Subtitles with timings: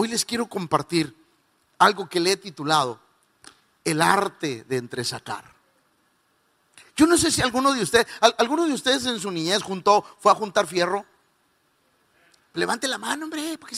[0.00, 1.14] hoy les quiero compartir
[1.78, 2.98] algo que le he titulado
[3.84, 5.44] El arte de entresacar.
[6.96, 8.06] Yo no sé si alguno de ustedes,
[8.38, 11.04] alguno de ustedes en su niñez juntó, fue a juntar fierro.
[12.54, 13.76] Levante la mano, hombre, porque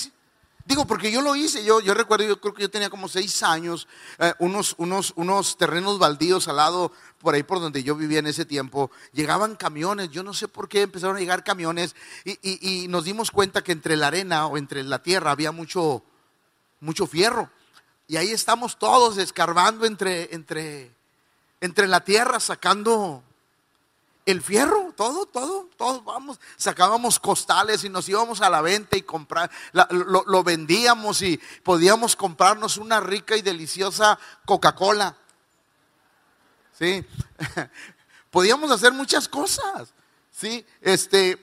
[0.65, 3.43] Digo, porque yo lo hice, yo, yo recuerdo, yo creo que yo tenía como seis
[3.43, 8.21] años, eh, unos, unos, unos terrenos baldíos al lado, por ahí por donde yo vivía
[8.21, 12.87] en ese tiempo, llegaban camiones, yo no sé por qué empezaron a llegar camiones y,
[12.89, 16.05] nos dimos cuenta que entre la arena o entre la tierra había mucho,
[16.83, 17.49] mucho fierro.
[18.09, 20.95] Y ahí estamos todos escarbando entre, entre,
[21.61, 23.23] entre la tierra, sacando
[24.27, 29.03] el fierro, todo, todo, todos vamos, sacábamos costales y nos íbamos a la venta y
[29.03, 35.17] comprar, lo, vendíamos y podíamos comprarnos una rica y deliciosa Coca-Cola.
[36.79, 37.05] Sí,
[38.31, 39.95] podíamos hacer muchas cosas.
[40.31, 41.39] Sí, este,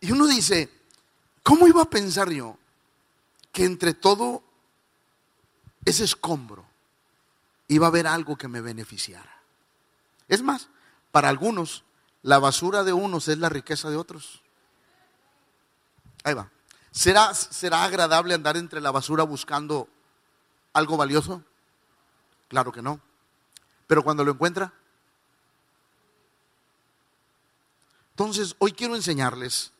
[0.00, 0.70] y uno dice,
[1.42, 2.58] ¿cómo iba a pensar yo
[3.56, 4.44] que entre todo
[5.86, 6.66] ese escombro
[7.68, 9.40] iba a haber algo que me beneficiara?
[10.28, 10.68] Es más,
[11.10, 11.82] para algunos,
[12.20, 14.42] la basura de unos es la riqueza de otros.
[16.22, 16.50] Ahí va.
[16.90, 19.88] ¿Será, ¿Será agradable andar entre la basura buscando
[20.74, 21.42] algo valioso?
[22.48, 23.00] Claro que no.
[23.86, 24.74] Pero cuando lo encuentra.
[28.10, 29.72] Entonces, hoy quiero enseñarles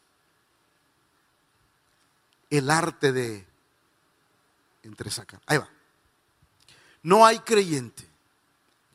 [2.49, 3.56] el arte de
[4.87, 5.41] entresacar.
[5.47, 5.69] Ahí va.
[7.03, 8.09] No hay creyente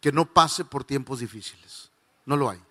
[0.02, 1.90] que no pase por tiempos difíciles.
[2.26, 2.62] No lo hay.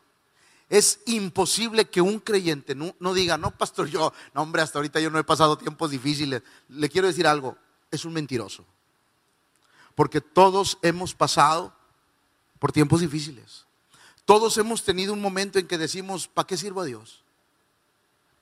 [0.69, 5.11] Es imposible que un creyente no, diga, no, pastor, yo, no, hombre, hasta ahorita yo
[5.11, 6.43] no he pasado tiempos difíciles.
[6.69, 7.57] Le quiero decir algo,
[7.91, 8.65] es un mentiroso.
[9.95, 11.75] Porque todos hemos pasado
[12.59, 13.67] por tiempos difíciles.
[14.25, 17.25] Todos hemos tenido un momento en que decimos, ¿para qué sirvo a Dios?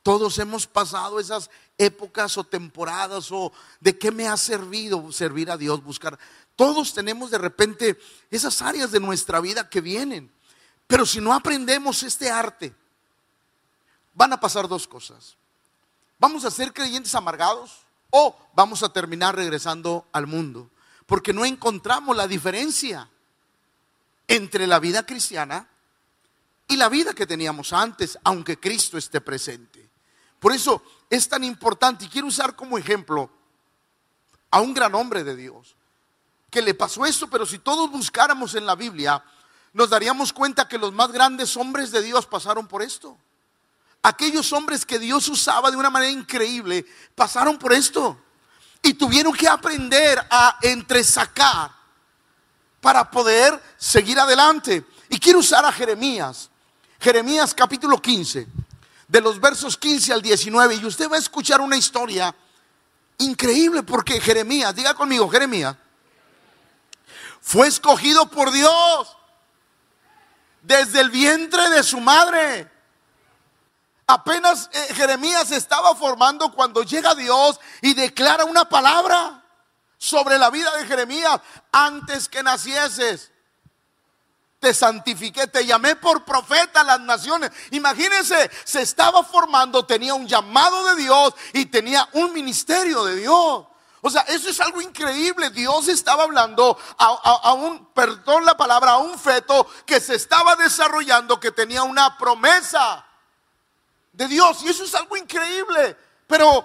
[0.08, 5.58] Todos hemos pasado esas épocas o temporadas o de qué me ha servido servir a
[5.58, 6.18] Dios, buscar.
[6.56, 10.32] Todos tenemos de repente esas áreas de nuestra vida que vienen.
[10.86, 12.74] Pero si no aprendemos este arte,
[14.14, 15.36] van a pasar dos cosas.
[16.18, 20.70] Vamos a ser creyentes amargados o vamos a terminar regresando al mundo.
[21.04, 23.10] Porque no encontramos la diferencia
[24.26, 25.68] entre la vida cristiana
[26.66, 29.78] y la vida que teníamos antes, aunque Cristo esté presente.
[30.38, 33.31] Por eso es tan importante y quiero usar como ejemplo
[34.50, 35.76] a un gran hombre de Dios
[36.50, 39.22] que le pasó esto, pero si todos buscáramos en la Biblia,
[39.72, 43.16] nos daríamos cuenta que los más grandes hombres de Dios pasaron por esto.
[44.03, 48.19] Aquellos hombres que Dios usaba de una manera increíble pasaron por esto
[48.82, 51.71] y tuvieron que aprender a entresacar
[52.81, 54.87] para poder seguir adelante.
[55.10, 56.48] Y quiero usar a Jeremías,
[57.00, 58.47] Jeremías capítulo 15,
[59.08, 62.34] de los versos 15 al 19, y usted va a escuchar una historia
[63.16, 65.74] increíble porque Jeremías, diga conmigo, Jeremías,
[67.41, 69.16] fue escogido por Dios
[70.62, 72.70] desde el vientre de su madre.
[74.06, 79.42] Apenas eh, Jeremías estaba formando cuando llega Dios y declara una palabra
[79.97, 81.41] sobre la vida de Jeremías
[81.72, 83.30] antes que nacieses.
[84.60, 87.50] Te santifiqué, te llamé por profeta a las naciones.
[87.70, 93.66] Imagínense, se estaba formando, tenía un llamado de Dios y tenía un ministerio de Dios.
[94.00, 95.50] O sea, eso es algo increíble.
[95.50, 101.41] Dios estaba hablando a, un, perdón la palabra, a un feto que se estaba desarrollando,
[101.41, 103.04] que tenía una promesa
[104.12, 104.62] de Dios.
[104.62, 105.97] Y eso es algo increíble.
[106.26, 106.64] Pero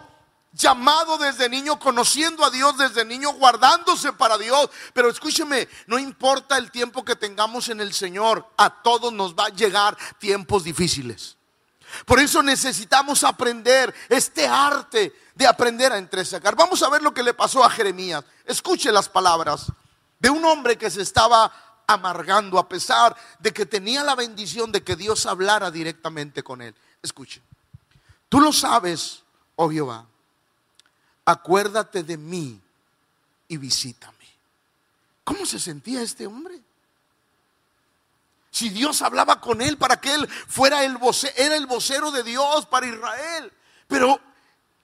[0.53, 4.69] llamado desde niño, conociendo a Dios desde niño, guardándose para Dios.
[4.93, 9.47] Pero escúcheme, no importa el tiempo que tengamos en el Señor, a todos nos va
[9.47, 11.37] a llegar tiempos difíciles.
[12.05, 16.55] Por eso necesitamos aprender este arte de aprender a entresacar.
[16.55, 18.23] Vamos a ver lo que le pasó a Jeremías.
[18.45, 19.71] Escuche las palabras
[20.19, 21.51] de un hombre que se estaba
[21.85, 26.73] amargando a pesar de que tenía la bendición de que Dios hablara directamente con él.
[27.01, 27.41] Escuche.
[28.29, 29.23] Tú lo sabes,
[29.55, 30.07] oh Jehová.
[31.25, 32.59] Acuérdate de mí
[33.47, 34.18] y visítame.
[35.24, 36.59] ¿Cómo se sentía este hombre?
[38.51, 42.24] Si Dios hablaba con él para que él fuera el vocero, era el vocero de
[42.24, 43.51] Dios para Israel.
[43.88, 44.19] Pero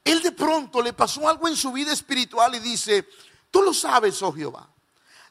[0.04, 3.08] él de pronto le pasó algo en su vida espiritual y dice,
[3.52, 4.68] tú lo sabes, oh Jehová,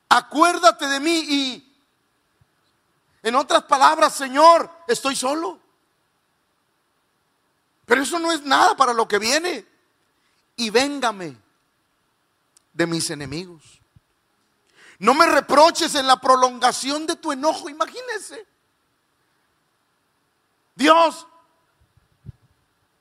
[0.08, 1.76] acuérdate de mí y,
[3.22, 5.58] en otras palabras, Señor, estoy solo.
[7.86, 9.66] Pero eso no es nada para lo que viene.
[10.58, 11.36] Y véngame
[12.72, 13.80] de mis enemigos.
[14.98, 17.68] No me reproches en la prolongación de tu enojo.
[17.68, 18.44] Imagínese.
[20.74, 21.26] Dios,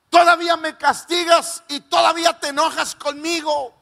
[0.10, 3.76] todavía me castigas y todavía te enojas conmigo.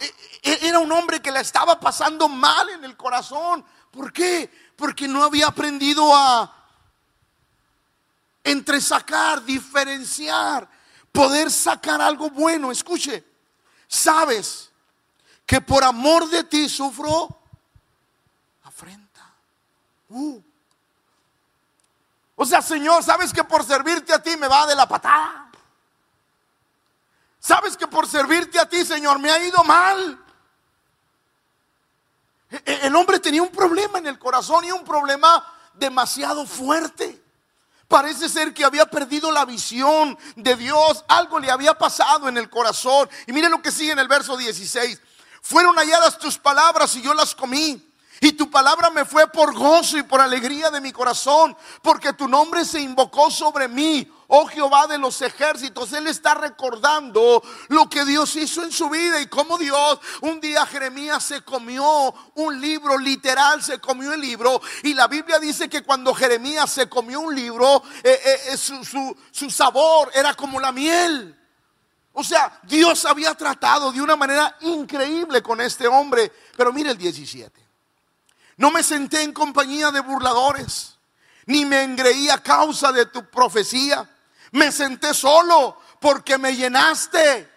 [0.00, 3.64] E, e, era un hombre que la estaba pasando mal en el corazón.
[3.90, 4.50] ¿Por qué?
[4.76, 6.54] Porque no había aprendido a
[8.44, 10.68] entresacar, diferenciar,
[11.14, 12.72] poder sacar algo bueno.
[12.72, 13.24] Escuche,
[13.86, 14.72] sabes
[15.46, 17.28] que por amor de ti sufro
[18.64, 19.32] afrenta.
[20.08, 20.42] Uh.
[22.34, 25.52] O sea, Señor, sabes que por servirte a ti me va de la patada.
[27.38, 30.18] Sabes que por servirte a ti, Señor, me ha ido mal.
[32.50, 37.23] E, e, el hombre tenía un problema en el corazón y un problema demasiado fuerte.
[37.94, 41.04] Parece ser que había perdido la visión de Dios.
[41.06, 43.08] Algo le había pasado en el corazón.
[43.28, 45.00] Y mire lo que sigue en el verso 16.
[45.40, 47.80] Fueron halladas tus palabras y yo las comí.
[48.20, 52.26] Y tu palabra me fue por gozo y por alegría de mi corazón, porque tu
[52.26, 55.92] nombre se invocó sobre mí, oh Jehová de los ejércitos.
[55.92, 60.66] Él está recordando lo que Dios hizo en su vida y cómo Dios, un día
[60.66, 64.60] Jeremías se comió un libro, literal se comió el libro.
[64.82, 69.16] Y la Biblia dice que cuando Jeremías se comió un libro, eh, eh, eh, su,
[69.30, 71.38] su sabor era como la miel.
[72.12, 76.32] O sea, Dios había tratado de una manera increíble con este hombre.
[76.56, 77.64] Pero mire el 17.
[78.56, 80.96] No me senté en compañía de burladores,
[81.46, 84.08] ni me engreí a causa de tu profecía.
[84.54, 87.50] Me senté solo porque me llenaste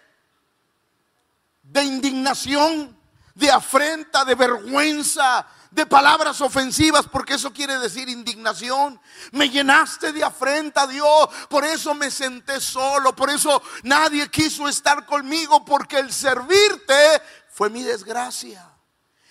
[1.62, 2.98] de indignación,
[3.36, 9.00] de afrenta, de vergüenza, de palabras ofensivas, porque eso quiere decir indignación.
[9.30, 11.28] Me llenaste de afrenta, Dios.
[11.48, 13.14] Por eso me senté solo.
[13.14, 17.22] Por eso nadie quiso estar conmigo, porque el servirte
[17.52, 18.68] fue mi desgracia.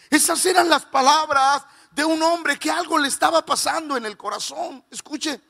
[0.10, 4.86] Esas eran las palabras de un hombre que algo le estaba pasando en el corazón.
[4.90, 5.42] Escuche,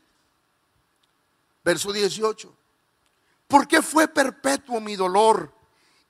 [1.67, 2.55] verso 18.
[3.45, 5.53] ¿Por qué fue perpetuo mi dolor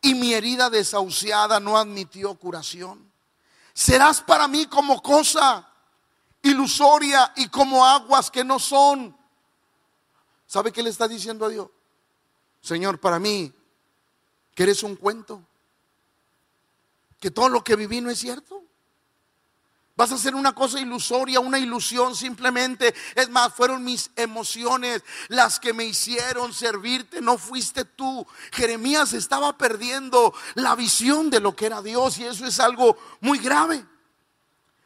[0.03, 3.11] y mi herida desahuciada no admitió curación?
[3.73, 5.67] Serás para mí como cosa
[6.43, 9.17] ilusoria y como aguas que no son.
[10.45, 11.69] ¿Sabe qué le está diciendo a Dios?
[12.61, 13.51] Señor, para mí,
[14.53, 15.41] que eres un cuento
[17.19, 18.63] que todo lo que viví no es cierto.
[19.97, 22.93] Vas a hacer una cosa ilusoria, una ilusión simplemente.
[23.15, 28.25] Es más, fueron mis emociones las que me hicieron servirte, no fuiste tú.
[28.51, 33.39] Jeremías estaba perdiendo la visión de lo que era Dios y eso es algo muy
[33.39, 33.83] grave.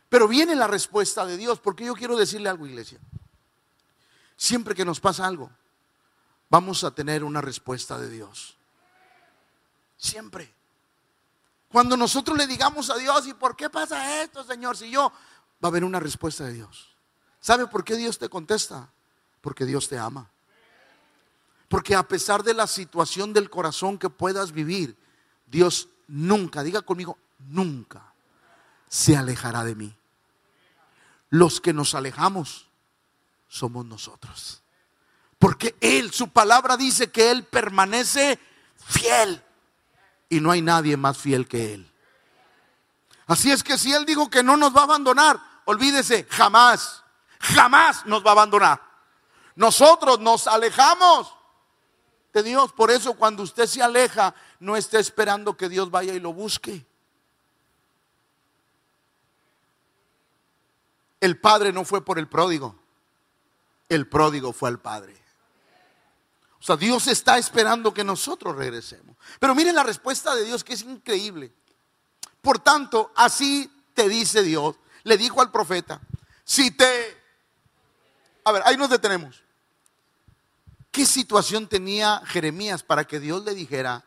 [0.07, 2.99] Pero viene la respuesta de Dios, porque yo quiero decirle algo, iglesia.
[4.37, 5.51] Siempre que nos pasa algo,
[6.49, 8.57] vamos a tener una respuesta de Dios.
[9.97, 10.60] Siempre.
[11.71, 14.75] Cuando nosotros le digamos a Dios, ¿y por qué pasa esto, Señor?
[14.75, 15.11] Si yo,
[15.63, 16.89] va a haber una respuesta de Dios.
[17.39, 18.89] ¿Sabe por qué Dios te contesta?
[19.39, 20.29] Porque Dios te ama.
[21.69, 24.97] Porque a pesar de la situación del corazón que puedas vivir,
[25.47, 28.13] Dios nunca, diga conmigo, nunca
[28.89, 29.95] se alejará de mí.
[31.29, 32.67] Los que nos alejamos
[33.47, 34.61] somos nosotros.
[35.39, 38.37] Porque Él, su palabra dice que Él permanece
[38.75, 39.41] fiel
[40.31, 41.91] y no hay nadie más fiel que Él.
[43.27, 47.03] Así es que si Él dijo que no nos va a abandonar, olvídese, jamás,
[47.37, 48.81] jamás nos va a abandonar.
[49.55, 51.35] Nosotros nos alejamos
[52.31, 52.71] de Dios.
[52.71, 56.85] Por eso cuando usted se aleja, no esté esperando que Dios vaya y lo busque.
[61.19, 62.79] El padre no fue por el pródigo,
[63.89, 65.20] el pródigo fue al padre.
[66.61, 69.17] O sea, Dios está esperando que nosotros regresemos.
[69.39, 71.51] Pero miren la respuesta de Dios que es increíble.
[72.39, 74.75] Por tanto, así te dice Dios.
[75.03, 75.99] Le dijo al profeta,
[76.43, 77.19] si te...
[78.43, 79.43] A ver, ahí nos detenemos.
[80.91, 84.05] ¿Qué situación tenía Jeremías para que Dios le dijera,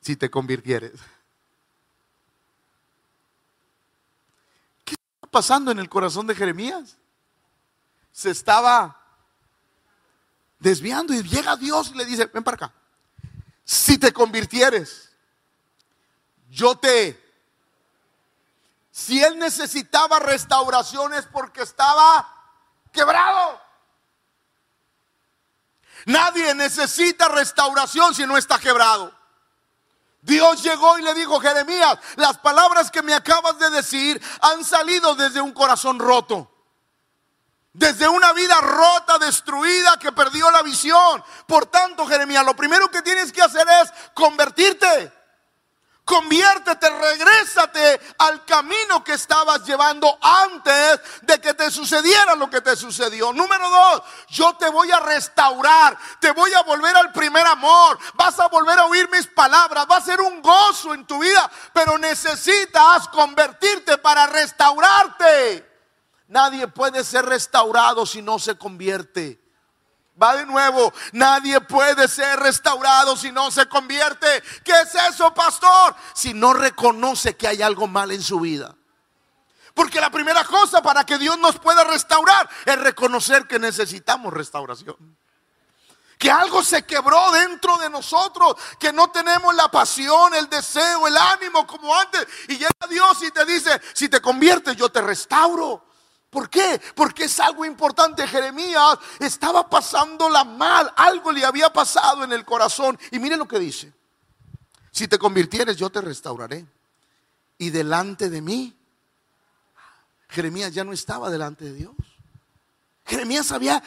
[0.00, 0.92] si te convirtieres?
[4.84, 6.96] ¿Qué estaba pasando en el corazón de Jeremías?
[8.12, 9.01] Se estaba
[10.62, 12.72] desviando y llega Dios y le dice, ven para acá,
[13.64, 15.10] si te convirtieres,
[16.48, 17.20] yo te...
[18.90, 22.28] Si él necesitaba restauraciones porque estaba
[22.92, 23.58] quebrado.
[26.04, 29.12] Nadie necesita restauración si no está quebrado.
[30.20, 35.14] Dios llegó y le dijo, Jeremías, las palabras que me acabas de decir han salido
[35.14, 36.51] desde un corazón roto.
[37.72, 41.24] Desde una vida rota, destruida, que perdió la visión.
[41.46, 45.10] Por tanto, Jeremías, lo primero que tienes que hacer es convertirte.
[46.04, 52.74] Conviértete, regrésate al camino que estabas llevando antes de que te sucediera lo que te
[52.74, 53.32] sucedió.
[53.32, 58.38] Número dos, yo te voy a restaurar, te voy a volver al primer amor, vas
[58.40, 61.96] a volver a oír mis palabras, va a ser un gozo en tu vida, pero
[61.96, 65.71] necesitas convertirte para restaurarte.
[66.32, 69.38] Nadie puede ser restaurado si no se convierte.
[70.20, 74.42] Va de nuevo, nadie puede ser restaurado si no se convierte.
[74.64, 75.94] ¿Qué es eso, pastor?
[76.14, 78.74] Si no reconoce que hay algo mal en su vida.
[79.74, 84.96] Porque la primera cosa para que Dios nos pueda restaurar es reconocer que necesitamos restauración.
[86.16, 91.16] Que algo se quebró dentro de nosotros, que no tenemos la pasión, el deseo, el
[91.18, 92.26] ánimo como antes.
[92.48, 95.91] Y llega Dios y te dice, si te conviertes yo te restauro.
[96.32, 96.80] ¿Por qué?
[96.94, 98.26] Porque es algo importante.
[98.26, 100.90] Jeremías estaba pasándola mal.
[100.96, 102.98] Algo le había pasado en el corazón.
[103.10, 103.92] Y mire lo que dice.
[104.90, 106.66] Si te convirtieres, yo te restauraré.
[107.58, 108.74] Y delante de mí,
[110.30, 111.94] Jeremías ya no estaba delante de Dios.
[113.04, 113.82] Jeremías había,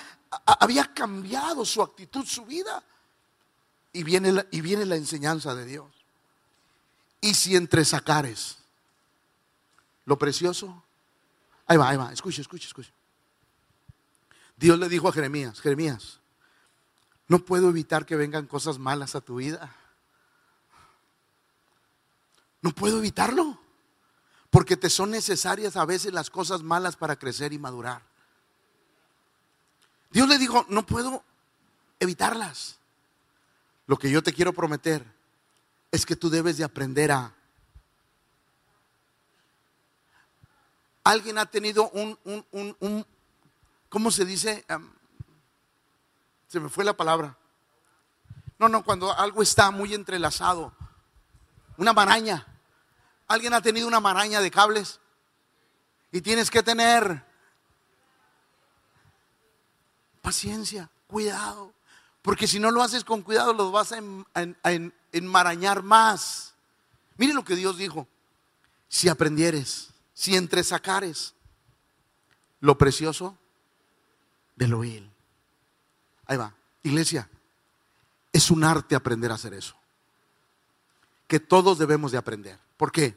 [0.93, 2.83] cambiado su actitud, su vida.
[3.91, 5.87] Y viene, la, y viene la enseñanza de Dios.
[7.21, 8.59] Y si entre sacares
[10.05, 10.84] lo precioso
[11.67, 12.91] Ahí va, ahí va, escucha, escucha, escucha.
[14.57, 16.19] Dios le dijo a Jeremías, Jeremías,
[17.27, 19.75] no puedo evitar que vengan cosas malas a tu vida.
[22.61, 23.59] No puedo evitarlo.
[24.49, 28.01] Porque te son necesarias a veces las cosas malas para crecer y madurar.
[30.11, 31.23] Dios le dijo, no puedo
[31.99, 32.77] evitarlas.
[33.85, 35.05] Lo que yo te quiero prometer
[35.91, 37.34] es que tú debes de aprender a
[41.05, 43.05] ¿Alguien ha tenido un, un, un,
[43.89, 44.65] ¿cómo se dice?
[46.47, 47.37] se me fue la palabra.
[48.57, 50.73] No, no, cuando algo está muy entrelazado.
[51.77, 52.47] Una maraña.
[53.27, 54.99] ¿Alguien ha tenido una maraña de cables?
[56.11, 57.23] Y tienes que tener
[60.23, 61.71] paciencia, cuidado.
[62.23, 63.99] Porque si no lo haces con cuidado, los vas a,
[65.11, 66.55] enmarañar más.
[67.17, 68.07] Mire lo que Dios dijo.
[68.87, 71.35] Si aprendieres si entre sacares
[72.61, 73.37] lo precioso
[74.55, 75.11] de lo vil.
[76.25, 77.29] Ahí va, iglesia,
[78.31, 79.75] es un arte aprender a hacer eso.
[81.27, 82.57] Que todos debemos de aprender.
[82.77, 83.15] ¿Por qué?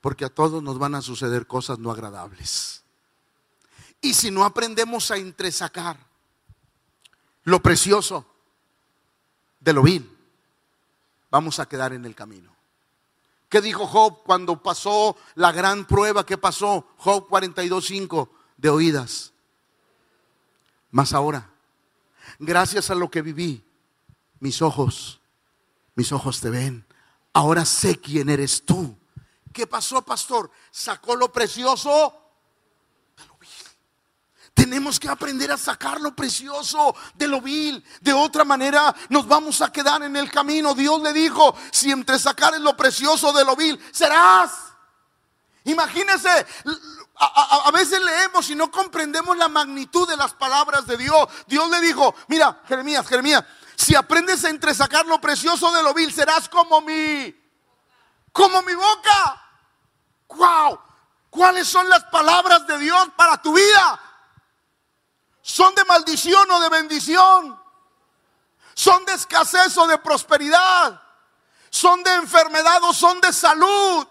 [0.00, 2.84] Porque a todos nos van a suceder cosas no agradables.
[4.00, 5.98] Y si no aprendemos a entresacar
[7.42, 8.24] lo precioso
[9.58, 10.16] de lo vil,
[11.30, 12.54] vamos a quedar en el camino.
[13.50, 16.24] ¿Qué dijo Job cuando pasó la gran prueba?
[16.24, 16.86] ¿Qué pasó?
[16.98, 19.32] Job 42.5 de oídas.
[20.92, 21.50] Más ahora,
[22.38, 23.64] gracias a lo que viví,
[24.38, 25.20] mis ojos,
[25.96, 26.86] mis ojos te ven.
[27.32, 28.96] Ahora sé quién eres tú.
[29.52, 30.52] ¿Qué pasó, pastor?
[30.70, 32.19] Sacó lo precioso
[34.70, 37.84] tenemos que aprender a sacar lo precioso de lo vil.
[38.00, 40.76] De otra manera nos vamos a quedar en el camino.
[40.76, 44.52] Dios le dijo, si entre sacares lo precioso de lo vil, serás.
[45.64, 46.46] Imagínense,
[47.16, 51.28] a, a, veces leemos y no comprendemos la magnitud de las palabras de Dios.
[51.48, 56.12] Dios le dijo, mira, Jeremías, Jeremías, si aprendes a entresacar lo precioso de lo vil,
[56.12, 57.34] serás como mi,
[58.30, 59.42] como mi boca.
[60.28, 60.78] Wow,
[61.28, 64.00] ¿cuáles son las palabras de Dios para tu vida?
[65.42, 67.60] ¿Son de maldición o de bendición?
[68.74, 71.00] ¿Son de escasez o de prosperidad?
[71.70, 74.06] ¿Son de enfermedad o son de salud?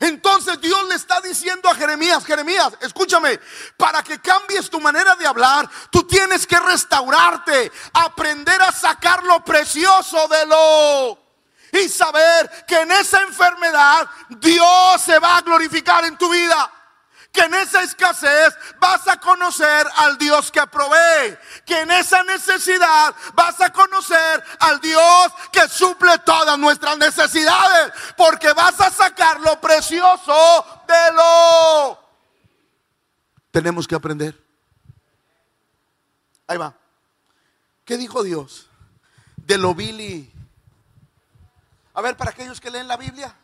[0.00, 3.40] Entonces Dios le está diciendo a Jeremías, Jeremías, escúchame,
[3.76, 9.44] para que cambies tu manera de hablar, tú tienes que restaurarte, aprender a sacar lo
[9.44, 11.18] precioso de lo
[11.72, 16.70] y saber que en esa enfermedad Dios se va a glorificar en tu vida
[17.34, 21.36] que en esa escasez vas a conocer al Dios que provee,
[21.66, 28.52] que en esa necesidad vas a conocer al Dios que suple todas nuestras necesidades, porque
[28.52, 31.98] vas a sacar lo precioso de lo...
[33.50, 34.40] Tenemos que aprender.
[36.46, 36.74] Ahí va.
[37.84, 38.68] ¿Qué dijo Dios?
[39.36, 40.32] De lo vil
[41.94, 43.36] A ver, para aquellos que leen la Biblia.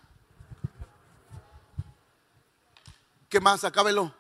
[3.31, 3.63] ¿Qué más?
[3.63, 4.13] Acábelo.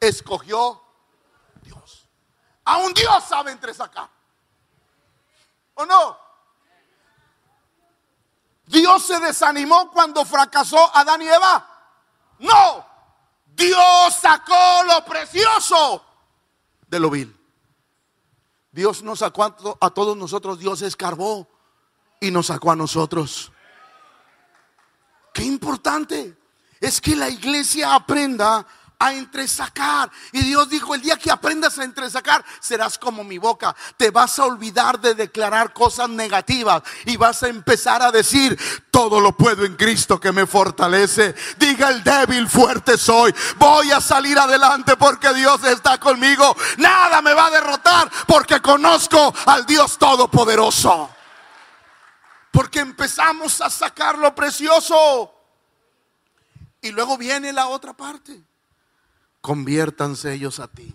[0.00, 0.82] Escogió
[1.62, 2.08] Dios.
[2.64, 4.08] A un Dios sabe entre sacar.
[5.74, 6.18] ¿O no?
[8.66, 11.68] Dios se desanimó cuando fracasó Adán y Eva.
[12.38, 12.86] No.
[13.44, 16.04] Dios sacó lo precioso
[16.88, 17.38] de lo vil.
[18.70, 19.44] Dios nos sacó
[19.80, 21.46] a, todos nosotros, Dios escarbó
[22.20, 23.52] y nos sacó a nosotros.
[25.34, 26.41] Qué importante
[26.82, 28.66] es que la iglesia aprenda
[28.98, 30.10] a entresacar.
[30.32, 33.74] Y Dios dijo, el día que aprendas a entresacar, serás como mi boca.
[33.96, 38.58] Te vas a olvidar de declarar cosas negativas y vas a empezar a decir,
[38.90, 41.34] todo lo puedo en Cristo que me fortalece.
[41.56, 43.32] Diga el débil, fuerte soy.
[43.58, 46.56] Voy a salir adelante porque Dios está conmigo.
[46.78, 51.10] Nada me va a derrotar porque conozco al Dios Todopoderoso.
[52.50, 55.41] Porque empezamos a sacar lo precioso.
[56.82, 58.44] Y luego viene la otra parte
[59.42, 60.94] conviértanse ellos a ti.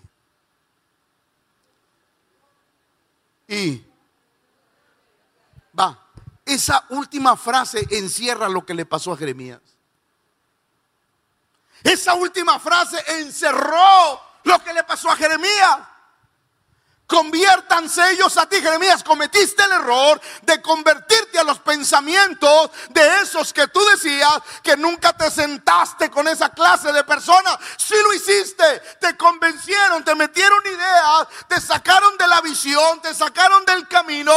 [3.46, 3.84] Y
[5.78, 6.10] va,
[6.44, 9.60] esa última frase encierra lo que le pasó a Jeremías.
[11.84, 15.78] Esa última frase encerró lo que le pasó a Jeremías.
[17.08, 19.02] Conviértanse ellos a ti, Jeremías.
[19.02, 25.14] Cometiste el error de convertirte a los pensamientos de esos que tú decías que nunca
[25.14, 27.56] te sentaste con esa clase de personas.
[27.78, 28.62] Si lo hiciste,
[29.00, 34.34] te convencieron, te metieron ideas, te sacaron de la visión, te sacaron del camino,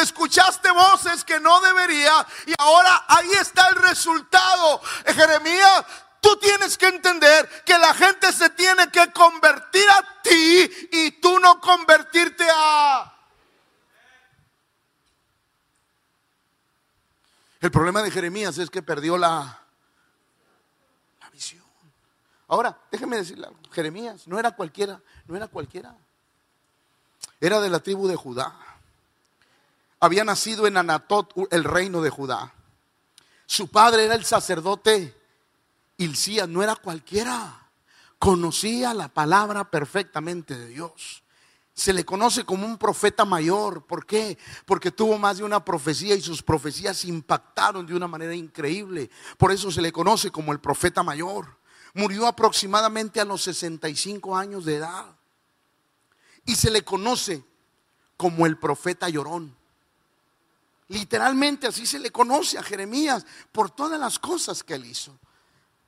[0.00, 4.80] escuchaste voces que no debería y ahora ahí está el resultado.
[5.14, 5.84] Jeremías
[6.22, 11.40] Tú tienes que entender que la gente se tiene que convertir a ti y tú
[11.40, 13.12] no convertirte a...
[17.60, 19.62] El problema de Jeremías es que perdió la,
[21.20, 21.64] la visión.
[22.46, 23.58] Ahora, déjeme decirle algo.
[23.72, 25.92] Jeremías no era cualquiera, no era cualquiera.
[27.40, 28.56] Era de la tribu de Judá.
[29.98, 32.54] Había nacido en Anatot, el reino de Judá.
[33.44, 35.20] Su padre era el sacerdote
[35.96, 37.70] Hilcías no era cualquiera.
[38.18, 41.22] Conocía la palabra perfectamente de Dios.
[41.74, 43.86] Se le conoce como un profeta mayor.
[43.86, 44.38] ¿Por qué?
[44.66, 49.10] Porque tuvo más de una profecía y sus profecías impactaron de una manera increíble.
[49.38, 51.58] Por eso se le conoce como el profeta mayor.
[51.94, 55.16] Murió aproximadamente a los 65 años de edad.
[56.44, 57.44] Y se le conoce
[58.16, 59.56] como el profeta llorón.
[60.88, 65.18] Literalmente así se le conoce a Jeremías por todas las cosas que él hizo.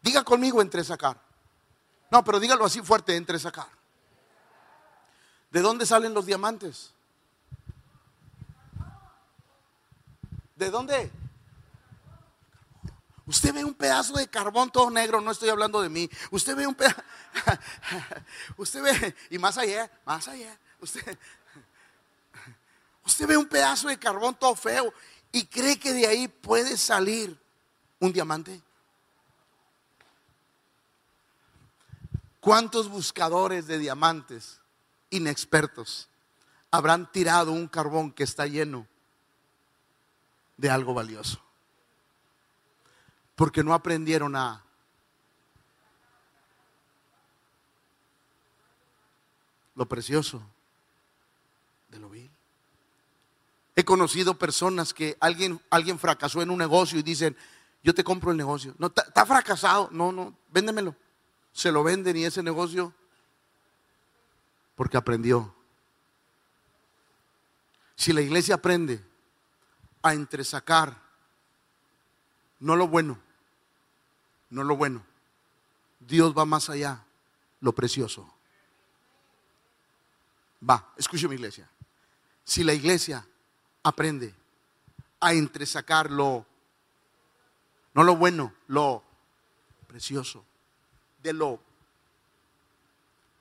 [0.05, 1.19] Diga conmigo entre sacar.
[2.11, 3.69] No, pero dígalo así fuerte, entre sacar.
[5.51, 6.93] ¿De dónde salen los diamantes?
[10.57, 11.11] ¿De dónde?
[13.25, 16.11] Usted ve un pedazo de carbón todo negro, no estoy hablando de mí.
[16.31, 17.03] Usted ve un pedazo,
[18.59, 21.19] usted ve, y más allá, más allá, usted,
[23.07, 24.93] usted ve un pedazo de carbón todo feo
[25.33, 27.41] y cree que de ahí puede salir
[28.01, 28.63] un diamante.
[32.45, 34.61] ¿Cuántos buscadores de diamantes
[35.09, 36.11] inexpertos
[36.71, 38.87] habrán tirado un carbón que está lleno
[40.59, 41.41] de algo valioso?
[43.35, 44.63] Porque no aprendieron a
[49.75, 50.43] lo precioso
[51.89, 52.31] de lo vil.
[53.75, 57.39] He conocido personas que alguien, alguien fracasó en un negocio y dicen,
[57.83, 58.75] yo te compro el negocio.
[58.77, 59.89] No, está fracasado.
[59.91, 60.95] No, no, véndemelo
[61.55, 62.93] se lo venden y ese negocio
[64.75, 65.55] porque aprendió.
[67.95, 69.03] Si la iglesia aprende
[70.03, 71.01] a entresacar
[72.59, 73.19] no lo bueno,
[74.51, 75.05] no lo bueno,
[76.01, 77.05] Dios va más allá,
[77.61, 78.29] lo precioso.
[80.69, 81.69] Va, escuche mi iglesia.
[82.43, 83.25] Si la iglesia
[83.83, 84.35] aprende
[85.21, 86.47] a entresacar lo,
[87.93, 89.05] no lo bueno, lo
[89.87, 90.45] precioso,
[91.25, 91.59] de lo,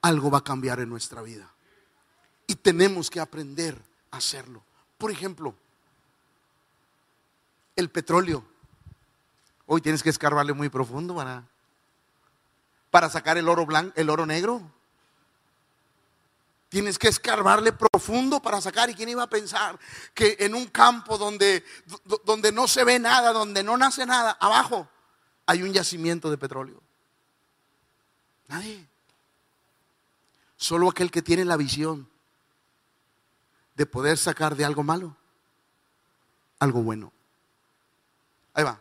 [0.02, 1.52] algo va a cambiar en nuestra vida.
[2.48, 4.64] Y tenemos que aprender a hacerlo.
[4.98, 5.54] Por ejemplo,
[7.76, 8.44] el petróleo.
[9.66, 11.44] Hoy tienes que escarbarle muy profundo para,
[12.90, 14.62] para sacar el oro blanco, el oro negro.
[16.70, 18.90] Tienes que escarbarle profundo para sacar.
[18.90, 19.78] ¿Y quién iba a pensar
[20.14, 21.66] que en un campo donde,
[22.24, 24.88] donde no se ve nada, donde no nace nada, abajo
[25.46, 26.82] hay un yacimiento de petróleo?
[28.54, 28.88] Nadie.
[30.58, 32.08] Solo aquel que tiene la visión
[33.74, 35.18] de poder sacar de algo malo
[36.60, 37.12] algo bueno.
[38.54, 38.80] Ahí va.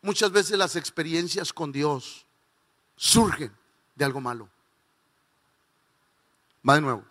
[0.00, 2.26] Muchas veces las experiencias con Dios
[2.96, 3.54] surgen
[3.94, 4.48] de algo malo.
[6.68, 7.04] Va de nuevo.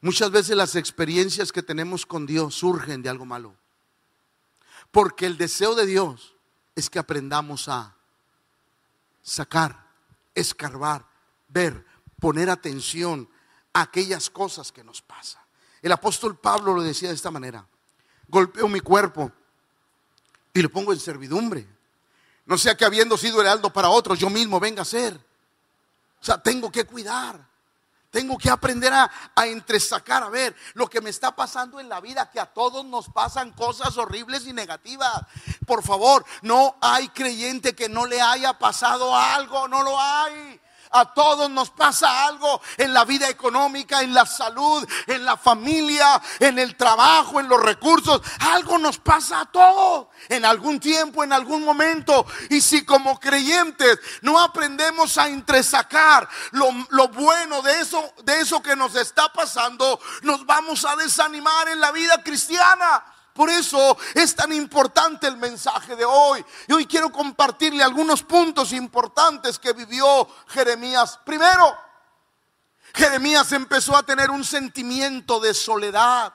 [0.00, 3.54] Muchas veces las experiencias que tenemos con Dios surgen de algo malo.
[4.90, 6.34] Porque el deseo de Dios
[6.76, 7.96] es que aprendamos a
[9.22, 9.85] sacar
[10.36, 11.04] escarbar,
[11.48, 11.84] ver,
[12.20, 13.28] poner atención
[13.72, 15.42] a aquellas cosas que nos pasan.
[15.82, 17.66] El apóstol Pablo lo decía de esta manera,
[18.28, 19.32] golpeo mi cuerpo
[20.54, 21.66] y lo pongo en servidumbre.
[22.44, 25.14] No sea que habiendo sido heraldo para otros, yo mismo venga a ser.
[26.20, 27.46] O sea, tengo que cuidar.
[28.16, 32.00] Tengo que aprender a, a, entresacar, a ver lo que me está pasando en la
[32.00, 35.20] vida, que a todos nos pasan cosas horribles y negativas.
[35.66, 40.58] Por favor, no hay creyente que no le haya pasado algo, no lo hay.
[40.90, 46.20] A todos nos pasa algo en la vida económica, en la salud, en la familia,
[46.40, 48.20] en el trabajo, en los recursos.
[48.40, 52.26] Algo nos pasa a todos en algún tiempo, en algún momento.
[52.50, 58.62] Y si como creyentes no aprendemos a entresacar lo, lo bueno de eso, de eso
[58.62, 63.04] que nos está pasando, nos vamos a desanimar en la vida cristiana.
[63.36, 66.44] Por eso es tan importante el mensaje de hoy.
[66.66, 71.20] Y hoy quiero compartirle algunos puntos importantes que vivió Jeremías.
[71.24, 71.76] Primero,
[72.94, 76.32] Jeremías empezó a tener un sentimiento de soledad.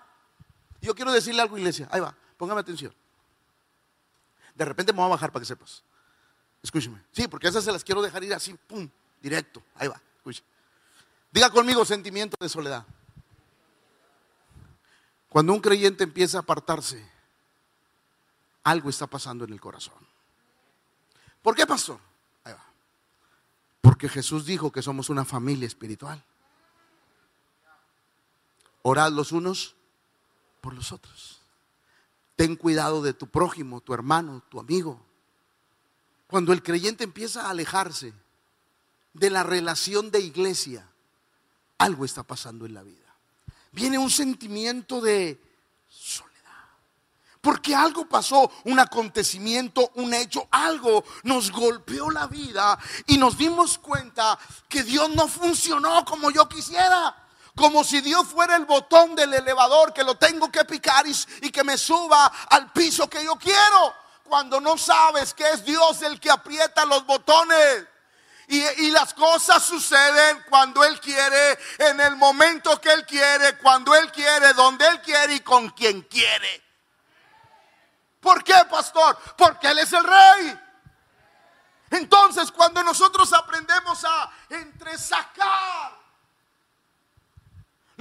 [0.80, 1.88] Yo quiero decirle algo, iglesia.
[1.92, 2.94] Ahí va, póngame atención.
[4.54, 5.84] De repente me voy a bajar para que sepas.
[6.62, 7.02] Escúcheme.
[7.12, 8.88] Sí, porque esas se las quiero dejar ir así, pum,
[9.20, 9.64] directo.
[9.76, 10.44] Ahí va, escuche.
[11.32, 12.86] Diga conmigo sentimiento de soledad.
[15.32, 17.10] Cuando un creyente empieza a apartarse,
[18.64, 19.96] algo está pasando en el corazón.
[21.42, 21.78] ¿Por qué, va.
[23.80, 26.22] Porque Jesús dijo que somos una familia espiritual.
[28.82, 29.78] Orad los unos
[30.60, 31.40] por los otros.
[32.36, 35.00] Ten cuidado de tu prójimo, tu hermano, tu amigo.
[36.28, 38.12] Cuando el creyente empieza a alejarse
[39.14, 40.90] de la relación de iglesia,
[41.78, 43.11] algo está pasando en la vida
[43.72, 45.42] viene un sentimiento de
[45.88, 46.32] soledad.
[47.40, 53.78] Porque algo pasó, un acontecimiento, un hecho, algo nos golpeó la vida y nos dimos
[53.78, 54.38] cuenta
[54.70, 57.18] que Dios no funcionó como yo quisiera.
[57.54, 61.52] Como si Dios fuera el botón del elevador que lo tengo que picar y, y
[61.52, 63.94] que me suba al piso que yo quiero.
[64.24, 67.88] Cuando no sabes que es Dios el que aprieta los botones.
[68.52, 74.12] Y, las cosas suceden cuando Él quiere, en el momento que Él quiere, cuando Él
[74.12, 76.62] quiere, donde Él quiere y con quien quiere.
[78.20, 79.18] ¿Por qué, pastor?
[79.38, 80.60] Porque Él es el rey.
[81.92, 86.01] Entonces, cuando nosotros aprendemos a entresacar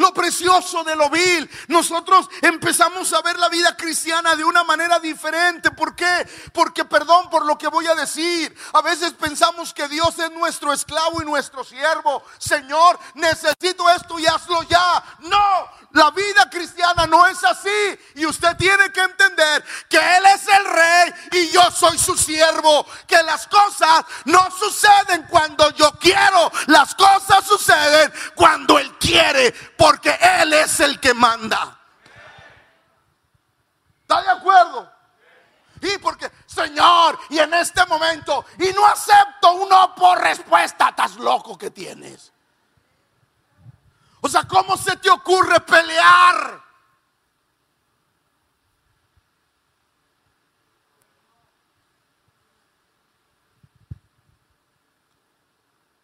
[0.01, 1.49] lo precioso de lo vil.
[1.69, 5.71] Nosotros empezamos a ver la vida cristiana de una manera diferente.
[5.71, 6.29] ¿Por qué?
[6.53, 10.73] Porque, perdón por lo que voy a decir, a veces pensamos que Dios es nuestro
[10.73, 12.25] esclavo y nuestro siervo.
[12.39, 15.05] Señor, necesito esto y hazlo ya.
[15.21, 17.99] No, la vida cristiana no es así.
[18.15, 22.87] Y usted tiene que entender que Él es el rey y yo soy su siervo.
[23.07, 26.53] Que las cosas no suceden cuando yo quiero.
[26.67, 29.53] Las cosas suceden cuando Él quiere.
[29.77, 31.77] Porque Él es el que manda.
[34.03, 34.93] ¿Está de acuerdo?
[35.83, 41.17] Y porque, Señor, y en este momento, y no acepto un no por respuesta, estás
[41.17, 42.33] loco que tienes.
[44.21, 46.63] O sea, ¿cómo se te ocurre pelear?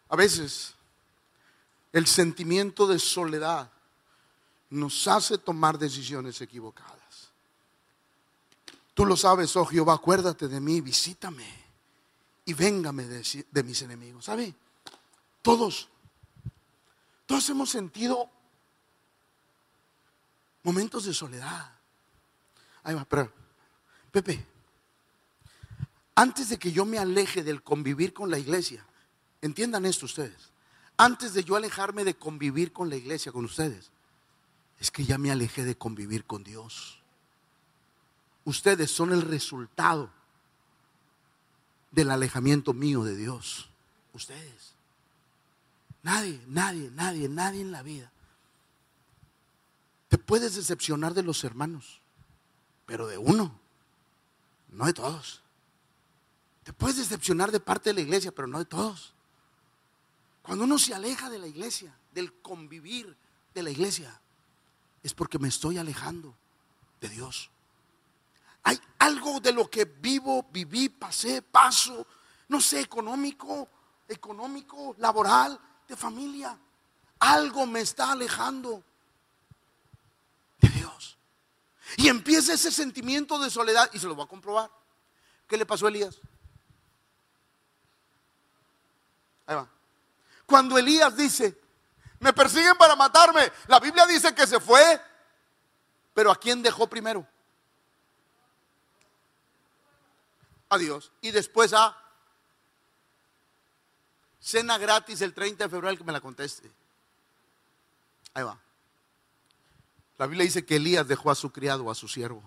[0.09, 0.75] A veces
[1.93, 3.71] el sentimiento de soledad
[4.71, 6.97] nos hace tomar decisiones equivocadas.
[8.95, 11.47] Tú lo sabes, oh Jehová, acuérdate de mí, visítame
[12.47, 14.25] y véngame de, mis enemigos.
[14.25, 14.55] ¿Sabe?
[15.43, 15.89] Todos
[17.27, 18.31] todos hemos sentido
[20.63, 21.73] momentos de soledad.
[22.83, 23.33] Ahí va, pero,
[24.11, 24.45] Pepe,
[26.15, 28.85] antes de que yo me aleje del convivir con la iglesia,
[29.43, 30.51] entiendan esto ustedes,
[30.97, 33.91] antes de yo alejarme de convivir con la iglesia, con ustedes,
[34.79, 37.01] es que ya me alejé de convivir con Dios.
[38.45, 40.11] Ustedes son el resultado
[41.91, 43.69] del alejamiento mío de Dios.
[44.13, 44.76] Ustedes.
[46.07, 48.13] Nadie, nadie, nadie, nadie en la vida.
[50.07, 52.01] Te puedes decepcionar de los hermanos,
[52.87, 53.59] pero de uno,
[54.69, 55.43] no de todos.
[56.63, 59.15] Te puedes decepcionar de parte de la iglesia, pero no de todos.
[60.43, 63.17] Cuando uno se aleja de la iglesia, del convivir
[63.53, 64.17] de la iglesia,
[65.03, 66.37] es porque me estoy alejando
[67.01, 67.51] de Dios.
[68.63, 72.07] Hay algo de lo que vivo, viví, pasé, paso,
[72.47, 73.69] no sé, económico,
[74.07, 76.59] económico, laboral, de familia.
[77.19, 78.83] Algo me está alejando
[80.59, 81.17] de Dios.
[81.97, 84.71] Y empieza ese sentimiento de soledad y se lo voy a comprobar.
[85.47, 86.17] ¿Qué le pasó a Elías?
[89.47, 89.69] Ahí va.
[90.45, 91.59] Cuando Elías dice,
[92.21, 95.01] me persiguen para matarme, la Biblia dice que se fue,
[96.13, 97.27] pero ¿a quién dejó primero?
[100.69, 101.97] a Dios y después a
[104.47, 106.71] cena gratis el 30 de febrero que me la conteste.
[108.33, 108.57] Ahí va.
[110.19, 112.43] La Biblia dice que Elías dejó a su criado, a su siervo,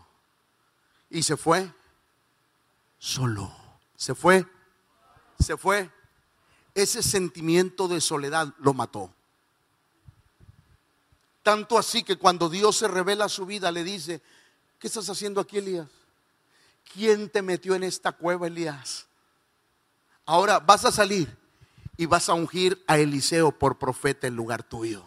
[1.10, 1.70] y se fue
[2.98, 3.54] solo.
[3.98, 4.46] Se fue,
[5.40, 5.92] se fue.
[6.74, 9.14] Ese sentimiento de soledad lo mató.
[11.44, 14.22] Tanto así que cuando Dios se revela su vida, le dice,
[14.80, 15.90] ¿qué estás haciendo aquí, Elías?
[16.94, 19.06] ¿Quién te metió en esta cueva, Elías?
[20.26, 21.39] Ahora vas a salir
[22.00, 25.04] y vas a ungir a Eliseo por profeta en lugar tuyo.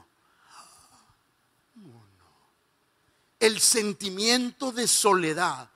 [3.40, 5.70] El sentimiento de soledad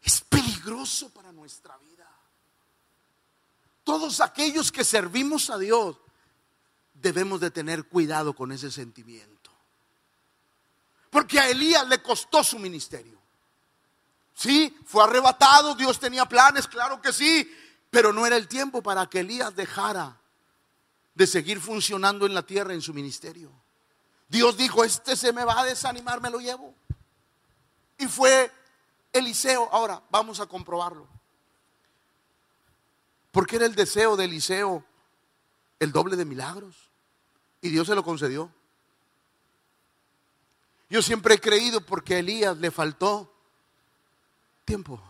[0.00, 2.08] es peligroso para nuestra vida.
[3.84, 5.98] Todos aquellos que servimos a Dios
[6.94, 9.50] debemos de tener cuidado con ese sentimiento.
[11.10, 13.18] Porque a Elías le costó su ministerio.
[14.32, 17.54] Sí, fue arrebatado, Dios tenía planes, claro que sí,
[17.90, 20.23] pero no era el tiempo para que Elías dejara
[21.14, 23.50] de seguir funcionando en la tierra en su ministerio.
[24.28, 26.74] Dios dijo, este se me va a desanimar, me lo llevo.
[27.98, 28.50] Y fue
[29.12, 29.68] Eliseo.
[29.70, 31.06] Ahora, vamos a comprobarlo.
[33.30, 34.84] Porque era el deseo de Eliseo
[35.78, 36.90] el doble de milagros.
[37.60, 38.52] Y Dios se lo concedió.
[40.90, 43.32] Yo siempre he creído porque a Elías le faltó
[44.64, 45.00] tiempo.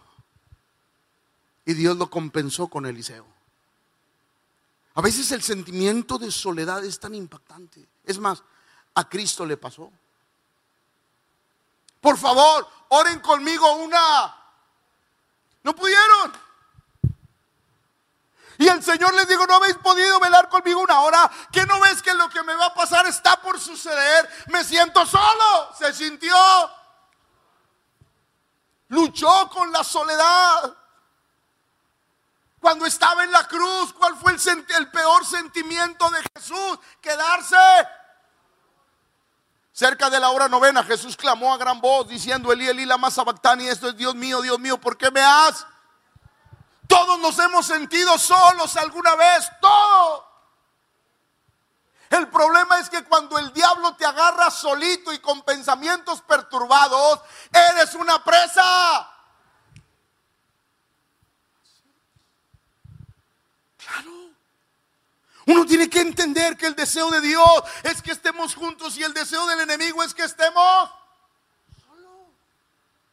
[1.65, 3.27] Y Dios lo compensó con Eliseo.
[4.95, 7.87] A veces el sentimiento de soledad es tan impactante.
[8.05, 8.43] Es más,
[8.95, 9.91] a Cristo le pasó.
[12.01, 14.37] Por favor, oren conmigo una.
[15.63, 16.33] No pudieron.
[18.59, 22.01] Y el Señor les dijo, no habéis podido velar conmigo una hora, que no ves
[22.01, 24.31] que lo que me va a pasar está por suceder.
[24.49, 25.75] Me siento solo.
[25.77, 26.37] Se sintió
[28.95, 30.77] luchó con la soledad.
[32.65, 36.79] Cuando estaba en la cruz, ¿cuál fue el, peor sentimiento de Jesús?
[36.99, 37.59] Quedarse.
[39.71, 43.21] Cerca de la hora novena, Jesús clamó a gran voz diciendo, Elí, Elí, la más
[43.59, 45.67] y esto es Dios mío, Dios mío, ¿por qué me has?
[46.89, 50.25] Todos nos hemos sentido solos alguna vez, todos.
[52.09, 57.21] El problema es que cuando el diablo te agarra solito y con pensamientos perturbados,
[57.53, 59.14] eres una presa.
[65.47, 67.47] Uno tiene que entender que el deseo de Dios
[67.83, 70.91] es que estemos juntos y el deseo del enemigo es que estemos
[71.87, 72.29] solos.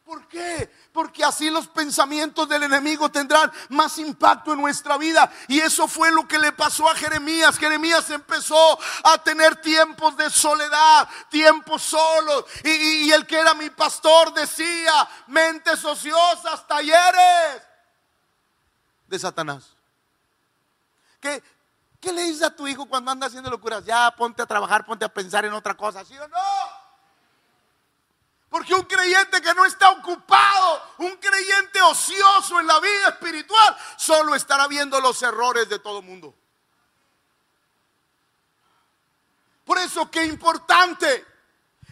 [0.04, 0.70] ¿Por qué?
[0.92, 5.30] porque así los pensamientos del enemigo tendrán más impacto en nuestra vida.
[5.48, 7.58] Y eso fue lo que le pasó a Jeremías.
[7.58, 12.44] Jeremías empezó a tener tiempos de soledad, tiempos solos.
[12.62, 17.62] Y, el que era mi pastor decía, mentes ociosas, talleres
[19.06, 19.71] de Satanás.
[21.22, 21.40] ¿Qué,
[22.00, 23.84] ¿Qué le dices a tu hijo cuando anda haciendo locuras?
[23.84, 26.36] Ya ponte a trabajar, ponte a pensar en otra cosa, ¿sí o no?
[28.50, 34.34] Porque un creyente que no está ocupado, un creyente ocioso en la vida espiritual, solo
[34.34, 36.34] estará viendo los errores de todo mundo.
[39.64, 41.24] Por eso qué importante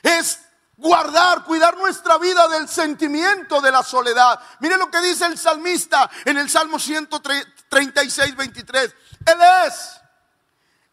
[0.03, 0.45] es
[0.81, 4.41] guardar, cuidar nuestra vida del sentimiento de la soledad.
[4.61, 8.95] Mire lo que dice el salmista en el Salmo 136, 23.
[9.27, 10.01] Él es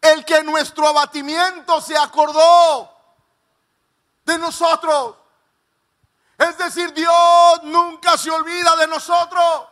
[0.02, 2.94] el que nuestro abatimiento se acordó
[4.26, 5.16] de nosotros.
[6.38, 9.64] Es decir, Dios nunca se olvida de nosotros.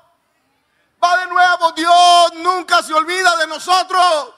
[1.04, 4.34] Va de nuevo, Dios nunca se olvida de nosotros.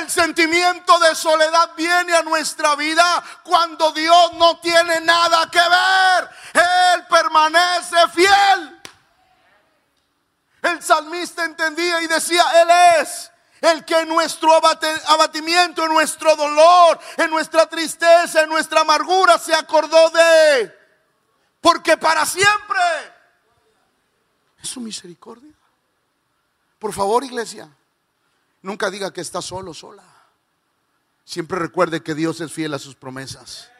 [0.00, 6.30] El sentimiento de soledad viene a nuestra vida cuando Dios no tiene nada que ver.
[6.52, 8.82] Él permanece fiel.
[10.62, 12.68] El salmista entendía y decía, Él
[13.00, 13.30] es
[13.60, 19.54] el que en nuestro abatimiento, en nuestro dolor, en nuestra tristeza, en nuestra amargura se
[19.54, 20.84] acordó de
[21.60, 22.80] porque para siempre
[24.60, 25.54] es su misericordia.
[26.78, 27.68] Por favor, iglesia,
[28.64, 30.02] nunca diga que está solo, sola.
[31.24, 33.70] Siempre recuerde que Dios es fiel a sus promesas.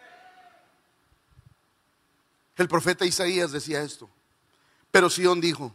[2.57, 4.09] El profeta Isaías decía esto.
[4.90, 5.75] Pero Sión dijo,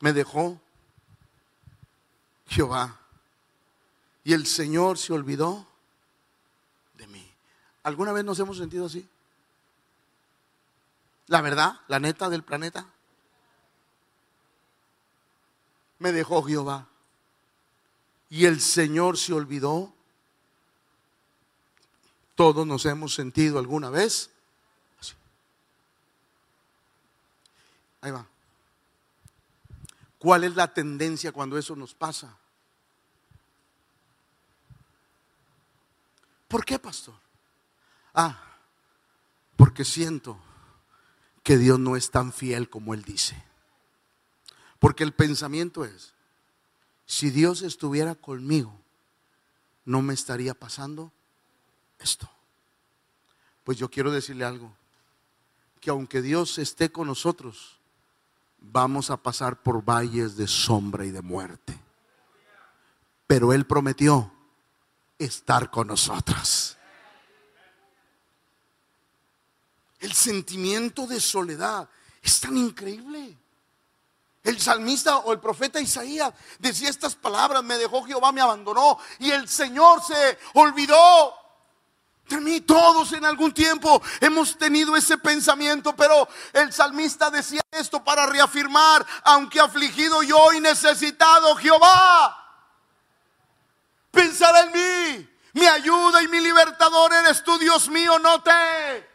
[0.00, 0.60] me dejó
[2.48, 3.00] Jehová
[4.24, 5.66] y el Señor se olvidó
[6.94, 7.26] de mí.
[7.84, 9.08] ¿Alguna vez nos hemos sentido así?
[11.28, 12.86] La verdad, la neta del planeta.
[16.00, 16.88] Me dejó Jehová.
[18.34, 19.94] Y el Señor se olvidó.
[22.34, 24.28] Todos nos hemos sentido alguna vez.
[28.00, 28.26] Ahí va.
[30.18, 32.36] ¿Cuál es la tendencia cuando eso nos pasa?
[36.48, 37.14] ¿Por qué, pastor?
[38.14, 38.42] Ah,
[39.54, 40.40] porque siento
[41.44, 43.40] que Dios no es tan fiel como Él dice.
[44.80, 46.14] Porque el pensamiento es,
[47.06, 48.72] si Dios estuviera conmigo,
[49.84, 51.12] no me estaría pasando
[51.98, 52.28] esto.
[53.62, 54.72] Pues yo quiero decirle algo,
[55.80, 57.78] que aunque Dios esté con nosotros,
[58.58, 61.78] vamos a pasar por valles de sombra y de muerte.
[63.26, 64.32] Pero Él prometió
[65.18, 66.76] estar con nosotros.
[70.00, 71.88] El sentimiento de soledad
[72.22, 73.36] es tan increíble.
[74.44, 79.30] El salmista o el profeta Isaías decía estas palabras, me dejó Jehová, me abandonó y
[79.30, 81.34] el Señor se olvidó
[82.28, 82.60] de mí.
[82.60, 89.06] Todos en algún tiempo hemos tenido ese pensamiento, pero el salmista decía esto para reafirmar,
[89.22, 92.36] aunque afligido yo y necesitado Jehová,
[94.10, 99.13] pensará en mí, mi ayuda y mi libertador eres tú, Dios mío, no te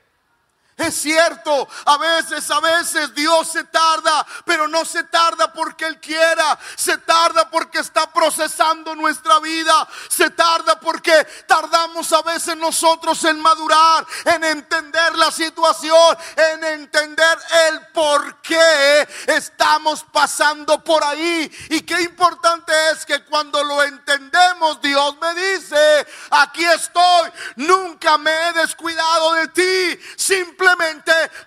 [0.80, 6.00] es cierto, a veces, a veces Dios se tarda, pero no se tarda porque Él
[6.00, 11.12] quiera, se tarda porque está procesando nuestra vida, se tarda porque
[11.46, 16.18] tardamos a veces nosotros en madurar, en entender la situación,
[16.54, 17.38] en entender
[17.68, 21.52] el por qué estamos pasando por ahí.
[21.72, 28.32] Y qué importante es que cuando lo entendemos, Dios me dice, aquí estoy, nunca me
[28.32, 30.69] he descuidado de ti, simplemente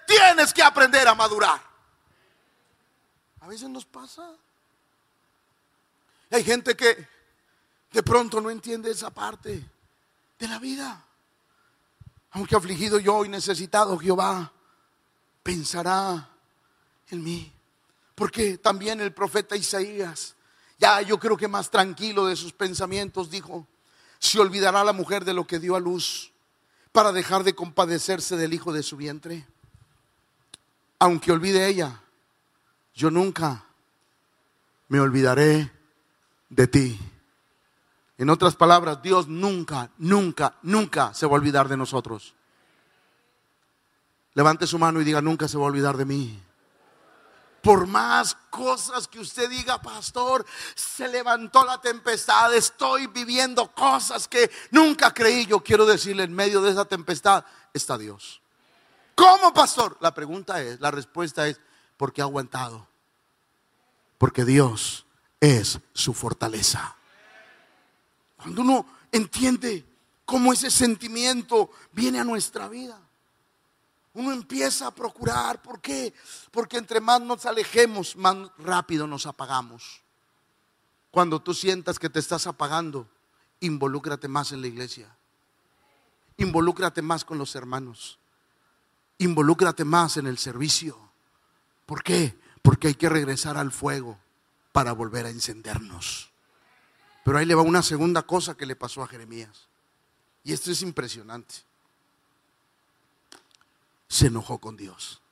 [0.06, 1.60] tienes que aprender a madurar.
[3.40, 4.30] A veces nos pasa.
[6.30, 7.08] Hay gente que
[7.90, 9.68] de pronto no entiende esa parte
[10.38, 11.04] de la vida.
[12.32, 14.52] Aunque afligido yo y necesitado, Jehová
[15.42, 16.30] pensará
[17.10, 17.52] en mí.
[18.14, 20.34] Porque también el profeta Isaías,
[20.78, 23.66] ya yo creo que más tranquilo de sus pensamientos, dijo,
[24.18, 26.31] se olvidará la mujer de lo que dio a luz
[26.92, 29.46] para dejar de compadecerse del hijo de su vientre.
[30.98, 32.00] Aunque olvide ella,
[32.94, 33.64] yo nunca
[34.88, 35.72] me olvidaré
[36.48, 37.00] de ti.
[38.18, 42.34] En otras palabras, Dios nunca, nunca, nunca se va a olvidar de nosotros.
[44.34, 46.40] Levante su mano y diga, nunca se va a olvidar de mí
[47.62, 50.44] por más cosas que usted diga, pastor,
[50.74, 55.46] se levantó la tempestad, estoy viviendo cosas que nunca creí.
[55.46, 58.42] Yo quiero decirle, en medio de esa tempestad está Dios.
[59.14, 59.96] ¿Cómo, pastor?
[60.00, 61.60] La pregunta es, la respuesta es,
[61.96, 62.88] porque ha aguantado.
[64.18, 65.06] Porque Dios
[65.40, 66.96] es su fortaleza.
[68.36, 69.84] Cuando uno entiende
[70.24, 73.00] cómo ese sentimiento viene a nuestra vida
[74.14, 75.62] uno empieza a procurar.
[75.62, 76.12] ¿Por qué?
[76.50, 80.02] Porque entre más nos alejemos, más rápido nos apagamos.
[81.10, 83.08] Cuando tú sientas que te estás apagando,
[83.60, 85.14] involúcrate más en la iglesia.
[86.36, 88.18] Involúcrate más con los hermanos.
[89.18, 90.98] Involúcrate más en el servicio.
[91.86, 92.38] ¿Por qué?
[92.62, 94.18] Porque hay que regresar al fuego
[94.72, 96.32] para volver a encendernos.
[97.24, 99.68] Pero ahí le va una segunda cosa que le pasó a Jeremías.
[100.44, 101.71] Y esto es impresionante
[104.12, 105.22] se enojó con Dios.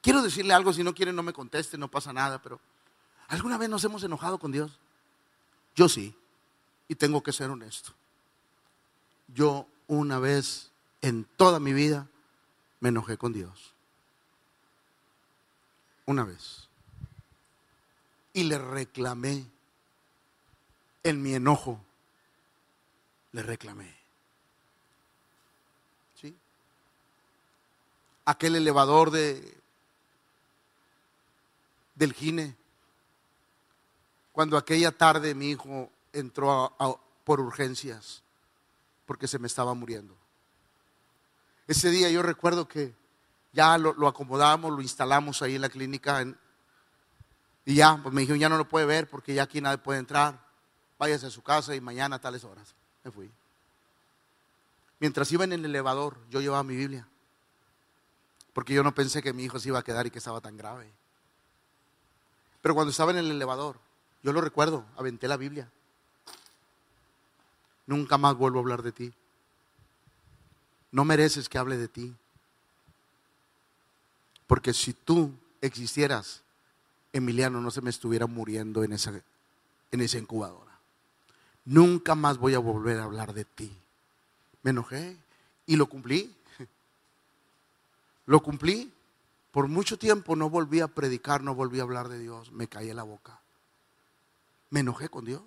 [0.00, 2.60] Quiero decirle algo, si no quiere no me conteste, no pasa nada, pero
[3.26, 4.78] ¿alguna vez nos hemos enojado con Dios?
[5.74, 6.16] Yo sí,
[6.86, 7.92] y tengo que ser honesto.
[9.34, 10.70] Yo una vez
[11.02, 12.06] en toda mi vida
[12.78, 13.74] me enojé con Dios.
[16.06, 16.68] Una vez.
[18.32, 19.44] Y le reclamé
[21.02, 21.84] en mi enojo.
[23.32, 23.99] Le reclamé.
[28.30, 29.60] Aquel elevador de
[31.94, 32.56] del gine.
[34.32, 36.74] Cuando aquella tarde mi hijo entró
[37.24, 38.22] por urgencias
[39.04, 40.16] porque se me estaba muriendo.
[41.66, 42.94] Ese día yo recuerdo que
[43.52, 46.24] ya lo, acomodamos, lo instalamos ahí en la clínica
[47.64, 49.98] y ya, pues me dijo, ya no lo puede ver porque ya aquí nadie puede
[49.98, 50.40] entrar.
[50.98, 52.74] Váyase a su casa y mañana a tales horas.
[53.04, 53.30] Me fui.
[54.98, 57.06] Mientras iba en el elevador, yo llevaba mi Biblia.
[58.52, 60.56] Porque yo no pensé que mi hijo se iba a quedar y que estaba tan
[60.56, 60.90] grave.
[62.62, 63.78] Pero cuando estaba en el elevador,
[64.22, 65.70] yo lo recuerdo, aventé la Biblia.
[67.86, 69.12] Nunca más vuelvo a hablar de ti.
[70.92, 72.14] No mereces que hable de ti.
[74.46, 76.42] Porque si tú existieras,
[77.12, 79.12] Emiliano no se me estuviera muriendo en esa,
[79.90, 80.70] en esa incubadora.
[81.64, 83.76] Nunca más voy a volver a hablar de ti.
[84.62, 85.16] Me enojé
[85.66, 86.34] y lo cumplí.
[88.30, 88.92] Lo cumplí.
[89.50, 92.52] Por mucho tiempo no volví a predicar, no volví a hablar de Dios.
[92.52, 93.40] Me caí en la boca.
[94.70, 95.42] Me enojé con Dios.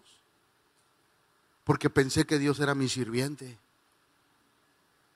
[1.63, 3.57] Porque pensé que Dios era mi sirviente.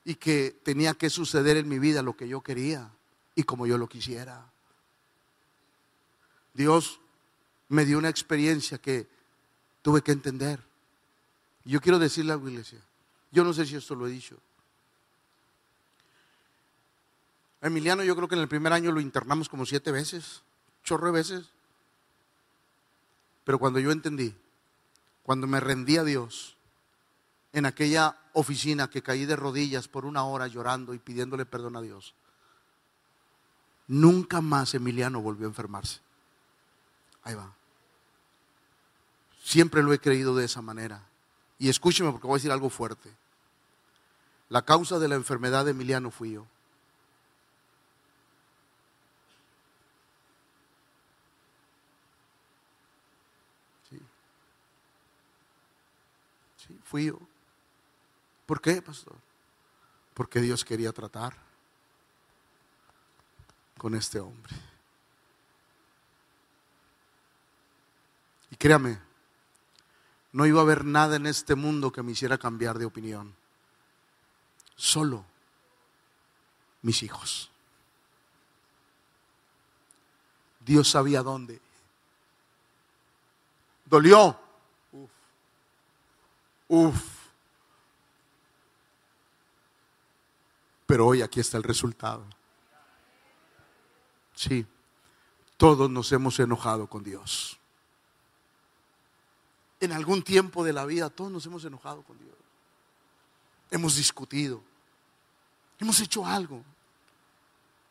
[0.05, 2.89] Y que tenía que suceder en mi vida lo que yo quería
[3.35, 4.49] y como yo lo quisiera.
[6.53, 7.01] Dios
[7.67, 9.07] me dio una experiencia que
[9.81, 10.63] tuve que entender.
[11.65, 12.79] Yo quiero decirle a la iglesia,
[13.29, 14.37] yo no sé si esto lo he dicho.
[17.61, 20.43] Emiliano yo creo que en el primer año lo internamos como siete veces,
[20.83, 21.49] chorro de veces.
[23.43, 24.35] Pero cuando yo entendí,
[25.23, 26.55] cuando me rendí a Dios,
[27.53, 31.81] en aquella oficina que caí de rodillas por una hora llorando y pidiéndole perdón a
[31.81, 32.13] Dios,
[33.87, 35.99] nunca más Emiliano volvió a enfermarse.
[37.23, 37.53] Ahí va.
[39.43, 41.03] Siempre lo he creído de esa manera.
[41.57, 43.11] Y escúcheme porque voy a decir algo fuerte.
[44.49, 46.45] La causa de la enfermedad de Emiliano fui yo.
[53.89, 54.01] Sí.
[56.67, 57.19] Sí, fui yo.
[58.45, 59.15] ¿Por qué, pastor?
[60.13, 61.35] Porque Dios quería tratar
[63.77, 64.55] con este hombre.
[68.49, 68.99] Y créame,
[70.31, 73.35] no iba a haber nada en este mundo que me hiciera cambiar de opinión.
[74.75, 75.25] Solo
[76.81, 77.49] mis hijos.
[80.61, 81.59] Dios sabía dónde.
[83.85, 84.46] Dolió.
[86.67, 86.95] Uf.
[90.85, 92.25] Pero hoy aquí está el resultado.
[94.33, 94.65] Sí,
[95.57, 97.57] todos nos hemos enojado con Dios
[99.79, 102.35] en algún tiempo de la vida todos nos hemos enojado con Dios.
[103.69, 104.63] Hemos discutido.
[105.79, 106.63] Hemos hecho algo.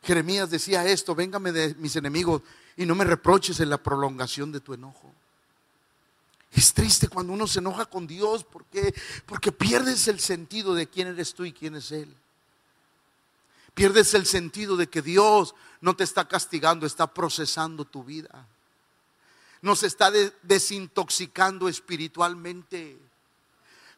[0.02, 2.42] Jeremías decía esto, véngame de mis enemigos
[2.76, 5.12] y no me reproches en la prolongación de tu enojo.
[6.52, 8.94] Es triste cuando uno se enoja con Dios porque
[9.26, 12.14] porque pierdes el sentido de quién eres tú y quién es él.
[13.74, 18.46] Pierdes el sentido de que Dios no te está castigando, está procesando tu vida
[19.66, 20.10] nos está
[20.42, 22.98] desintoxicando espiritualmente.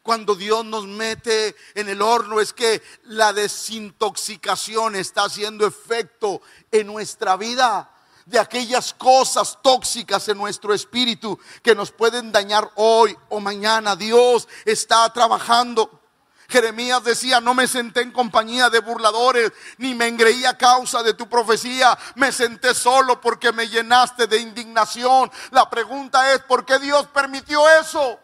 [0.01, 6.41] Cuando Dios nos mete en el horno es que la desintoxicación está haciendo efecto
[6.71, 7.95] en nuestra vida
[8.29, 13.95] de aquellas cosas tóxicas en nuestro espíritu que nos pueden dañar hoy o mañana.
[13.95, 15.99] Dios está trabajando.
[16.47, 21.13] Jeremías decía, no me senté en compañía de burladores, ni me engreí a causa de
[21.13, 25.31] tu profecía, me senté solo porque me llenaste de indignación.
[25.51, 28.19] La pregunta es, ¿por qué Dios permitió eso?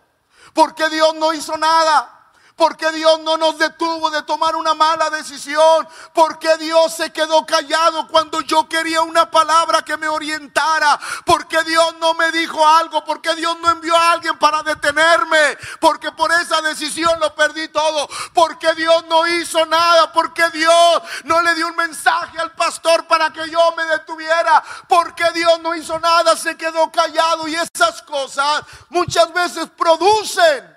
[0.53, 2.14] ¿Por qué Dios no hizo nada?
[2.55, 5.87] ¿Por qué Dios no nos detuvo de tomar una mala decisión?
[6.13, 10.97] ¿Por qué Dios se quedó callado cuando yo quería una palabra que me orientara?
[11.25, 13.03] ¿Por qué Dios no me dijo algo?
[13.03, 15.57] ¿Por qué Dios no envió a alguien para detenerme?
[15.81, 18.07] Porque por esa decisión lo perdí todo.
[18.33, 20.13] ¿Por qué Dios no hizo nada?
[20.13, 24.63] ¿Por qué Dios no le dio un mensaje al pastor para que yo me detuviera?
[24.87, 26.37] ¿Por qué Dios no hizo nada?
[26.37, 30.74] Se quedó callado y esas cosas muchas veces producen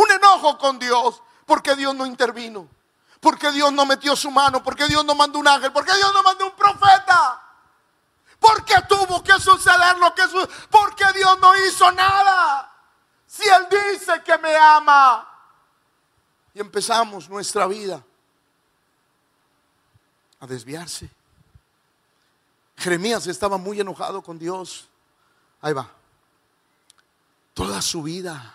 [0.00, 2.68] un enojo con Dios porque Dios no intervino,
[3.20, 6.22] porque Dios no metió su mano, porque Dios no mandó un ángel, porque Dios no
[6.22, 7.42] mandó un profeta.
[8.38, 10.22] Porque tuvo que suceder lo que
[10.70, 12.72] porque Dios no hizo nada.
[13.26, 15.28] Si Él dice que me ama.
[16.54, 18.02] Y empezamos nuestra vida
[20.40, 21.10] a desviarse.
[22.76, 24.88] Jeremías estaba muy enojado con Dios.
[25.60, 25.90] Ahí va.
[27.52, 28.54] Toda su vida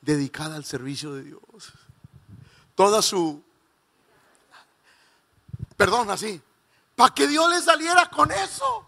[0.00, 1.72] dedicada al servicio de Dios.
[2.74, 3.42] Toda su,
[5.76, 6.40] perdón, así,
[6.96, 8.84] para que Dios le saliera con eso.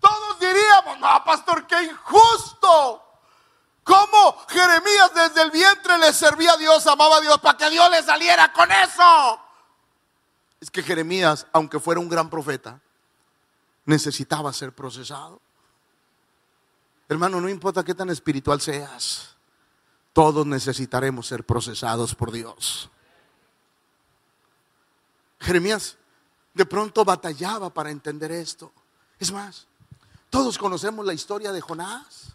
[0.00, 3.02] Todos diríamos, no, pastor, qué injusto.
[3.82, 7.88] ¿Cómo Jeremías desde el vientre le servía a Dios, amaba a Dios, para que Dios
[7.90, 9.40] le saliera con eso?
[10.60, 12.80] Es que Jeremías, aunque fuera un gran profeta,
[13.84, 15.40] necesitaba ser procesado.
[17.08, 19.36] Hermano, no importa qué tan espiritual seas,
[20.12, 22.90] todos necesitaremos ser procesados por Dios.
[25.38, 25.96] Jeremías
[26.54, 28.72] de pronto batallaba para entender esto.
[29.20, 29.66] Es más,
[30.30, 32.34] todos conocemos la historia de Jonás.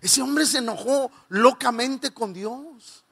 [0.00, 3.03] Ese hombre se enojó locamente con Dios.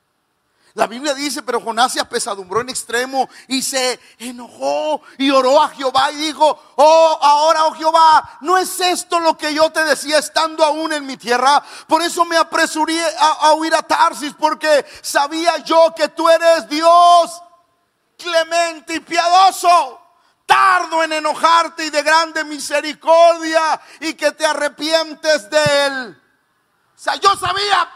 [0.74, 5.68] La Biblia dice, pero Jonás se apesadumbró en extremo y se enojó y oró a
[5.68, 10.18] Jehová y dijo, oh, ahora, oh Jehová, ¿no es esto lo que yo te decía
[10.18, 11.62] estando aún en mi tierra?
[11.86, 17.42] Por eso me apresuré a, huir a Tarsis porque sabía yo que tú eres Dios
[18.16, 20.00] clemente y piadoso,
[20.46, 26.21] tardo en enojarte y de grande misericordia y que te arrepientes de él.
[27.02, 27.90] O sea, yo sabía,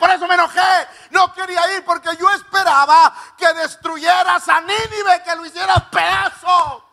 [0.00, 5.36] por eso me enojé, no quería ir porque yo esperaba que destruyeras a Nínive, que
[5.36, 6.84] lo hicieras pedazo.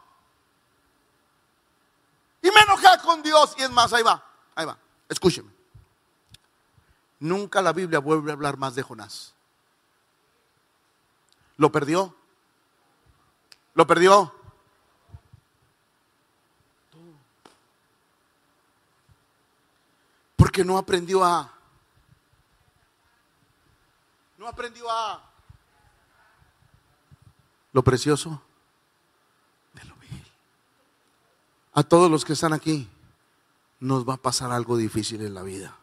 [2.44, 3.56] Y me enojé con Dios.
[3.58, 4.78] Y es más, ahí va, ahí va,
[5.10, 5.50] escúcheme.
[7.22, 9.34] Nunca la Biblia vuelve a hablar más de Jonás.
[11.58, 12.16] ¿Lo perdió?
[13.74, 14.36] ¿Lo perdió?
[20.36, 21.54] Porque no aprendió a...
[24.46, 25.28] No aprendió a...
[27.74, 28.40] Lo precioso
[29.74, 30.24] de lo vil.
[31.74, 32.88] A todos los que están aquí
[33.80, 35.76] nos va a pasar algo difícil en la vida.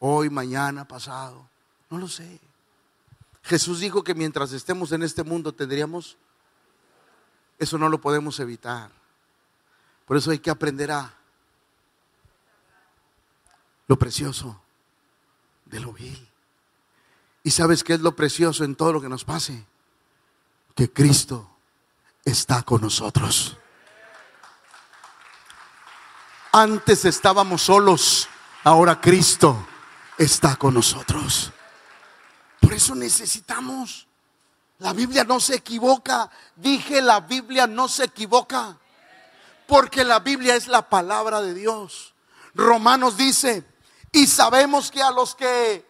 [0.00, 1.48] Hoy, mañana, pasado.
[1.88, 2.40] No lo sé.
[3.44, 6.16] Jesús dijo que mientras estemos en este mundo tendríamos
[7.60, 8.90] eso no lo podemos evitar.
[10.04, 11.14] Por eso hay que aprender a
[13.86, 14.60] lo precioso
[15.66, 16.29] de lo vil.
[17.42, 19.64] ¿Y sabes qué es lo precioso en todo lo que nos pase?
[20.74, 21.50] Que Cristo
[22.24, 23.56] está con nosotros.
[26.52, 28.28] Antes estábamos solos,
[28.64, 29.66] ahora Cristo
[30.18, 31.52] está con nosotros.
[32.60, 34.06] Por eso necesitamos
[34.80, 36.30] la Biblia no se equivoca.
[36.56, 38.76] Dije, la Biblia no se equivoca.
[39.66, 42.14] Porque la Biblia es la palabra de Dios.
[42.54, 43.64] Romanos dice,
[44.10, 45.88] y sabemos que a los que...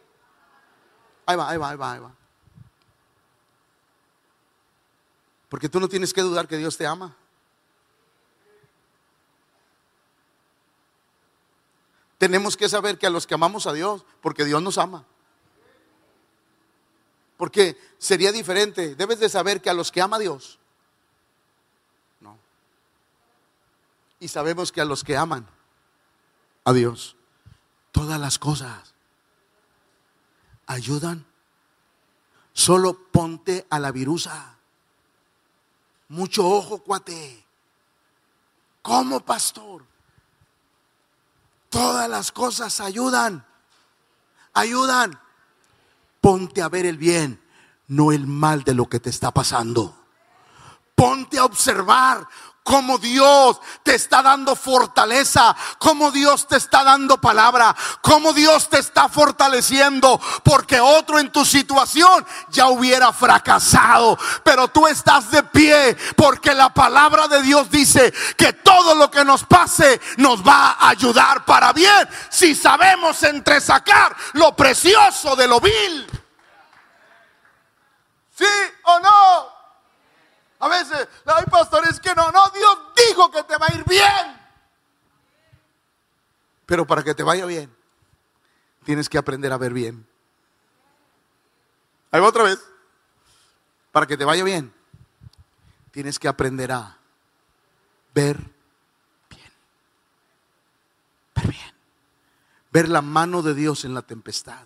[1.27, 2.13] Ahí va, ahí va, ahí va, ahí va.
[5.49, 7.17] Porque tú no tienes que dudar que Dios te ama.
[12.19, 15.05] Tenemos que saber que a los que amamos a Dios, porque Dios nos ama.
[17.37, 18.95] Porque sería diferente.
[18.95, 20.59] Debes de saber que a los que ama Dios,
[22.21, 22.39] no.
[24.21, 25.49] Y sabemos que a los que aman
[26.65, 27.17] a Dios,
[27.91, 28.95] todas las cosas
[30.73, 31.25] ayudan.
[32.53, 34.57] Solo ponte a la virusa.
[36.09, 37.45] Mucho ojo, cuate.
[38.83, 39.85] ¿Cómo, pastor?
[41.69, 43.47] Todas las cosas ayudan.
[44.53, 45.19] Ayudan
[46.21, 47.41] ponte a ver el bien,
[47.89, 49.97] no el mal de lo que te está pasando.
[50.95, 52.29] Ponte a observar
[52.63, 58.79] cómo Dios te está dando fortaleza, cómo Dios te está dando palabra, cómo Dios te
[58.79, 65.97] está fortaleciendo, porque otro en tu situación ya hubiera fracasado, pero tú estás de pie
[66.17, 70.91] porque la palabra de Dios dice que todo lo que nos pase nos va a
[70.91, 76.07] ayudar para bien si sabemos entresacar lo precioso de lo vil.
[78.37, 78.47] ¿Sí
[78.85, 79.60] o no?
[80.61, 84.41] A veces, hay pastores que no, no, Dios dijo que te va a ir bien.
[86.67, 87.75] Pero para que te vaya bien,
[88.85, 90.07] tienes que aprender a ver bien.
[92.13, 92.59] Ahí va otra vez.
[93.91, 94.73] Para que te vaya bien,
[95.91, 96.97] tienes que aprender a
[98.15, 98.37] ver
[99.29, 99.53] bien.
[101.35, 101.75] Ver bien.
[102.71, 104.65] Ver la mano de Dios en la tempestad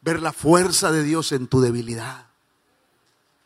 [0.00, 2.27] ver la fuerza de Dios en tu debilidad,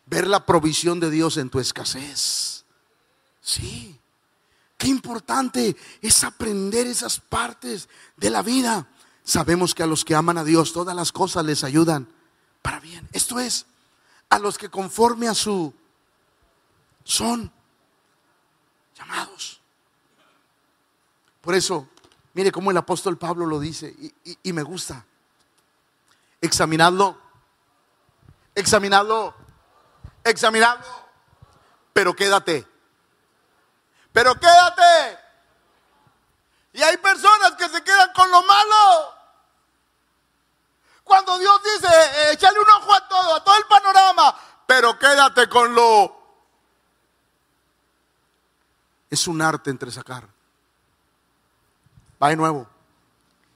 [0.05, 2.65] ver la provisión de Dios en tu escasez.
[3.41, 3.99] Sí,
[4.77, 8.87] qué importante es aprender esas partes de la vida.
[9.23, 12.07] Sabemos que a los que aman a Dios todas las cosas les ayudan
[12.61, 13.07] para bien.
[13.13, 13.65] Esto es,
[14.29, 15.73] a los que conforme a su
[17.03, 17.51] son
[18.97, 19.61] llamados.
[21.41, 21.87] Por eso,
[22.33, 25.05] mire cómo el apóstol Pablo lo dice y, y me gusta
[26.43, 27.17] examinadlo,
[28.53, 29.33] examinadlo,
[30.23, 30.85] examinadlo,
[31.91, 32.67] pero quédate,
[34.11, 35.19] pero quédate.
[36.73, 39.13] Y hay personas que se quedan con lo malo.
[41.03, 45.75] Cuando Dios dice, échale un ojo a todo, a todo el panorama, pero quédate con
[45.75, 46.21] lo...
[49.09, 50.27] Es un arte entre sacar.
[52.21, 52.67] Va de nuevo.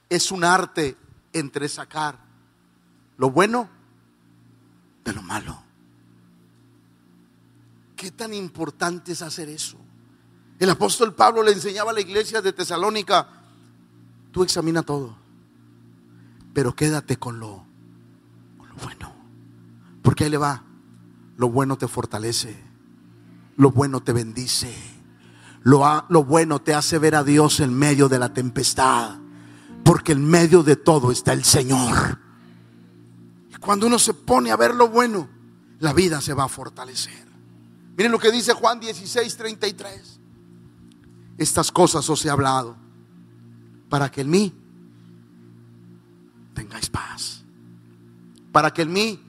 [0.08, 0.96] Es un arte
[1.32, 2.16] entre sacar
[3.16, 3.68] lo bueno
[5.04, 5.67] de lo malo.
[7.98, 9.76] ¿Qué tan importante es hacer eso?
[10.60, 13.28] El apóstol Pablo le enseñaba a la iglesia de Tesalónica,
[14.30, 15.16] tú examina todo,
[16.54, 17.64] pero quédate con lo,
[18.84, 19.12] bueno.
[20.00, 20.62] Porque ahí le va,
[21.38, 22.56] lo bueno te fortalece,
[23.56, 24.72] lo bueno te bendice,
[25.62, 29.18] lo, lo bueno te hace ver a Dios en medio de la tempestad,
[29.84, 32.20] porque en medio de todo está el Señor.
[33.58, 35.28] Cuando uno se pone a ver lo bueno,
[35.80, 37.27] la vida se va a fortalecer.
[37.98, 40.20] Miren lo que dice Juan 16, 33.
[41.36, 42.76] Estas cosas os he hablado
[43.88, 44.54] para que en mí
[46.54, 47.42] tengáis paz.
[48.52, 49.20] Para que en mí,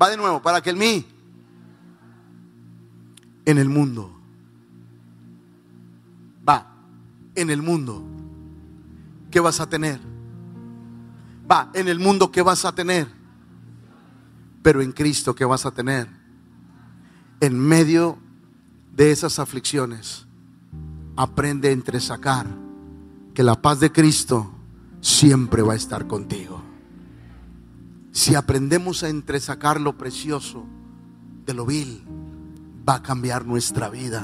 [0.00, 1.06] va de nuevo, para que en mí,
[3.44, 4.18] en el mundo,
[6.48, 6.66] va,
[7.34, 8.02] en el mundo,
[9.30, 10.00] ¿qué vas a tener?
[11.50, 13.06] Va, en el mundo, ¿qué vas a tener?
[14.62, 16.19] Pero en Cristo, ¿qué vas a tener?
[17.40, 18.18] En medio
[18.94, 20.26] de esas aflicciones,
[21.16, 22.46] aprende a entresacar
[23.34, 24.50] que la paz de Cristo
[25.00, 26.62] siempre va a estar contigo.
[28.12, 30.66] Si aprendemos a entresacar lo precioso
[31.46, 32.02] de lo vil,
[32.86, 34.22] va a cambiar nuestra vida,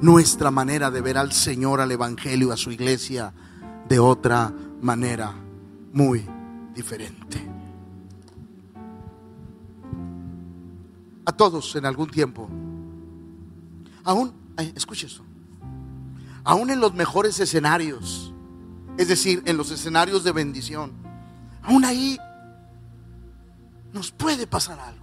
[0.00, 3.32] nuestra manera de ver al Señor, al Evangelio, a su iglesia,
[3.88, 5.34] de otra manera
[5.92, 6.24] muy
[6.74, 7.51] diferente.
[11.24, 12.48] A todos en algún tiempo,
[14.04, 14.32] aún,
[14.74, 15.24] escuche eso,
[16.44, 18.32] aún en los mejores escenarios,
[18.98, 20.92] es decir, en los escenarios de bendición,
[21.62, 22.18] aún ahí
[23.92, 25.02] nos puede pasar algo.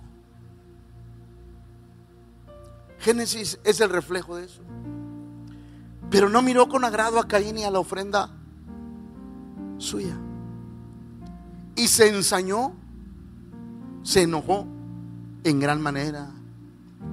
[2.99, 4.61] Génesis es el reflejo de eso.
[6.09, 8.32] Pero no miró con agrado a Caín y a la ofrenda
[9.78, 10.17] suya.
[11.76, 12.74] Y se ensañó,
[14.03, 14.67] se enojó
[15.43, 16.31] en gran manera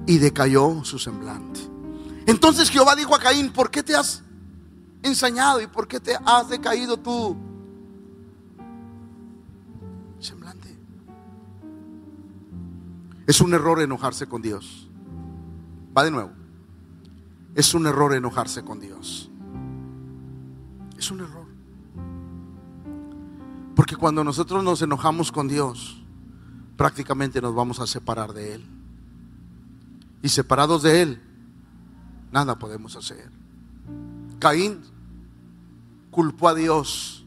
[0.05, 1.59] y decayó su semblante.
[2.25, 4.23] Entonces Jehová dijo a Caín, ¿por qué te has
[5.01, 7.37] ensañado y por qué te has decaído tú?
[10.19, 10.75] Semblante.
[13.25, 14.89] Es un error enojarse con Dios.
[15.97, 16.31] Va de nuevo.
[17.55, 19.29] Es un error enojarse con Dios.
[20.97, 21.47] Es un error.
[23.75, 25.96] Porque cuando nosotros nos enojamos con Dios,
[26.77, 28.65] prácticamente nos vamos a separar de Él.
[30.21, 31.21] Y separados de Él,
[32.31, 33.29] nada podemos hacer.
[34.39, 34.81] Caín
[36.11, 37.25] culpó a Dios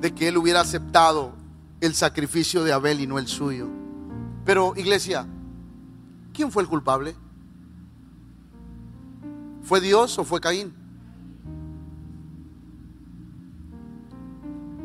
[0.00, 1.34] de que Él hubiera aceptado
[1.80, 3.68] el sacrificio de Abel y no el suyo.
[4.44, 5.26] Pero iglesia,
[6.32, 7.14] ¿quién fue el culpable?
[9.62, 10.74] ¿Fue Dios o fue Caín?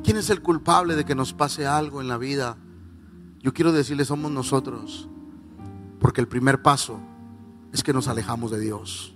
[0.03, 2.57] ¿Quién es el culpable de que nos pase algo en la vida?
[3.45, 5.07] Yo quiero decirle, somos nosotros.
[6.01, 6.99] Porque el primer paso
[7.71, 9.15] es que nos alejamos de Dios.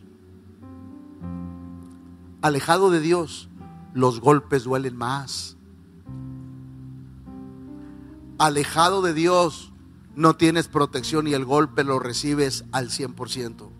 [2.41, 3.49] Alejado de Dios,
[3.93, 5.57] los golpes duelen más.
[8.37, 9.73] Alejado de Dios,
[10.15, 13.79] no tienes protección y el golpe lo recibes al 100%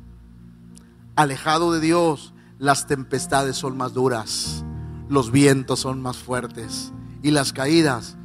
[1.20, 4.64] alejado de Dios, las tempestades son más duras,
[5.10, 8.16] los vientos son más fuertes y las caídas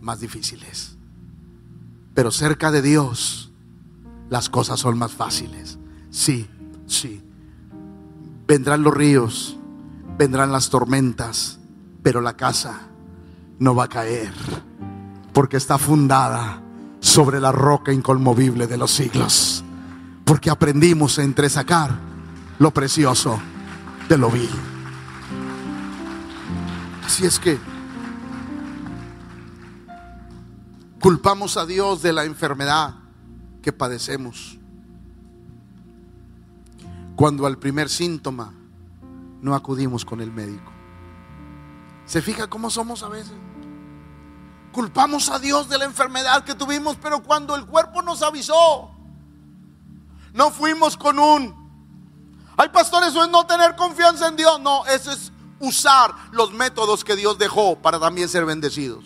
[0.00, 0.97] más difíciles.
[2.18, 3.52] Pero cerca de Dios,
[4.28, 5.78] las cosas son más fáciles.
[6.10, 6.50] Sí,
[6.88, 7.22] sí.
[8.44, 9.56] Vendrán los ríos,
[10.18, 11.60] vendrán las tormentas,
[12.02, 12.88] pero la casa
[13.60, 14.32] no va a caer,
[15.32, 16.60] porque está fundada
[16.98, 19.62] sobre la roca inconmovible de los siglos.
[20.24, 22.00] Porque aprendimos a entresacar
[22.58, 23.38] lo precioso
[24.08, 24.50] de lo vil.
[27.06, 27.60] Así es que
[31.00, 32.94] culpamos a Dios de la enfermedad
[33.62, 34.58] que padecemos.
[37.16, 38.52] Cuando al primer síntoma
[39.42, 40.72] no acudimos con el médico.
[42.06, 43.34] ¿Se fija cómo somos a veces?
[44.72, 48.90] Culpamos a Dios de la enfermedad que tuvimos, pero cuando el cuerpo nos avisó,
[50.32, 51.68] no fuimos con un
[52.60, 54.60] hay pastores, eso es no tener confianza en Dios.
[54.60, 55.30] No, eso es
[55.60, 59.04] usar los métodos que Dios dejó para también ser bendecidos.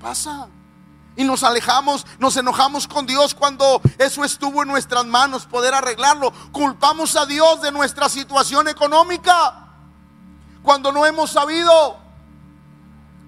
[0.00, 0.48] Pasa.
[1.16, 6.30] Y nos alejamos, nos enojamos con Dios cuando eso estuvo en nuestras manos, poder arreglarlo.
[6.52, 9.66] Culpamos a Dios de nuestra situación económica
[10.62, 11.98] cuando no hemos sabido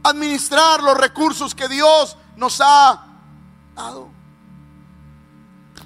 [0.03, 3.07] administrar los recursos que Dios nos ha
[3.75, 4.09] dado.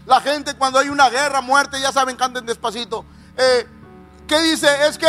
[0.07, 3.05] La gente cuando hay una guerra, muerte, ya saben, canten despacito.
[3.37, 3.69] Eh,
[4.27, 4.87] ¿Qué dice?
[4.89, 5.07] Es que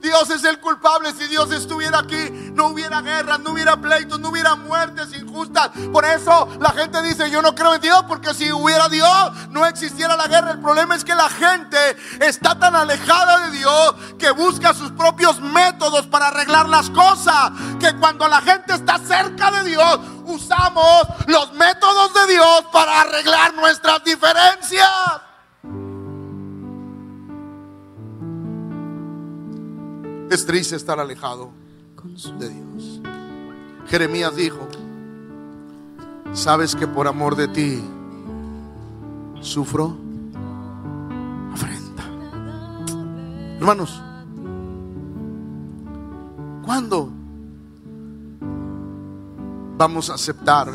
[0.00, 1.12] Dios es el culpable.
[1.12, 5.70] Si Dios estuviera aquí, no hubiera guerras, no hubiera pleitos, no hubiera muertes injustas.
[5.92, 9.66] Por eso la gente dice, yo no creo en Dios, porque si hubiera Dios, no
[9.66, 10.52] existiera la guerra.
[10.52, 11.78] El problema es que la gente
[12.20, 17.52] está tan alejada de Dios que busca sus propios métodos para arreglar las cosas.
[17.78, 23.54] Que cuando la gente está cerca de Dios, usamos los métodos de Dios para arreglar
[23.54, 25.29] nuestras diferencias.
[30.30, 31.50] Es triste estar alejado
[32.38, 33.00] de Dios.
[33.88, 34.68] Jeremías dijo,
[36.32, 37.82] Sabes que por amor de ti
[39.40, 39.96] sufro
[41.52, 42.04] afrenta.
[43.58, 44.00] Hermanos,
[46.64, 47.10] ¿cuándo
[49.76, 50.68] vamos a aceptar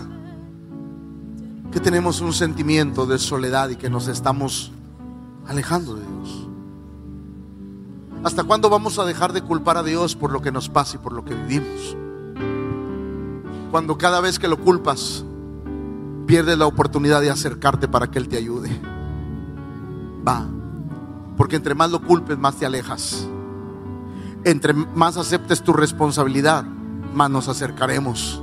[1.72, 4.74] que tenemos un sentimiento de soledad y que nos estamos
[5.48, 6.45] alejando de Dios?
[8.26, 10.98] ¿Hasta cuándo vamos a dejar de culpar a Dios por lo que nos pasa y
[10.98, 11.96] por lo que vivimos?
[13.70, 15.24] Cuando cada vez que lo culpas,
[16.26, 18.82] pierdes la oportunidad de acercarte para que Él te ayude.
[20.28, 20.44] Va.
[21.38, 23.28] Porque entre más lo culpes, más te alejas.
[24.44, 26.66] Entre más aceptes tu responsabilidad,
[27.14, 28.42] más nos acercaremos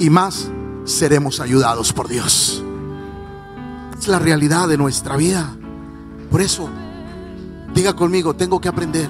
[0.00, 0.50] y más
[0.82, 2.60] seremos ayudados por Dios.
[3.96, 5.54] Es la realidad de nuestra vida.
[6.28, 6.68] Por eso,
[7.74, 9.08] diga conmigo, tengo que aprender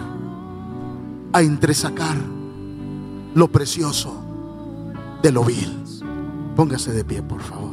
[1.33, 2.17] a entresacar
[3.35, 4.23] lo precioso
[5.23, 5.79] de lo vil.
[6.57, 7.72] Póngase de pie, por favor.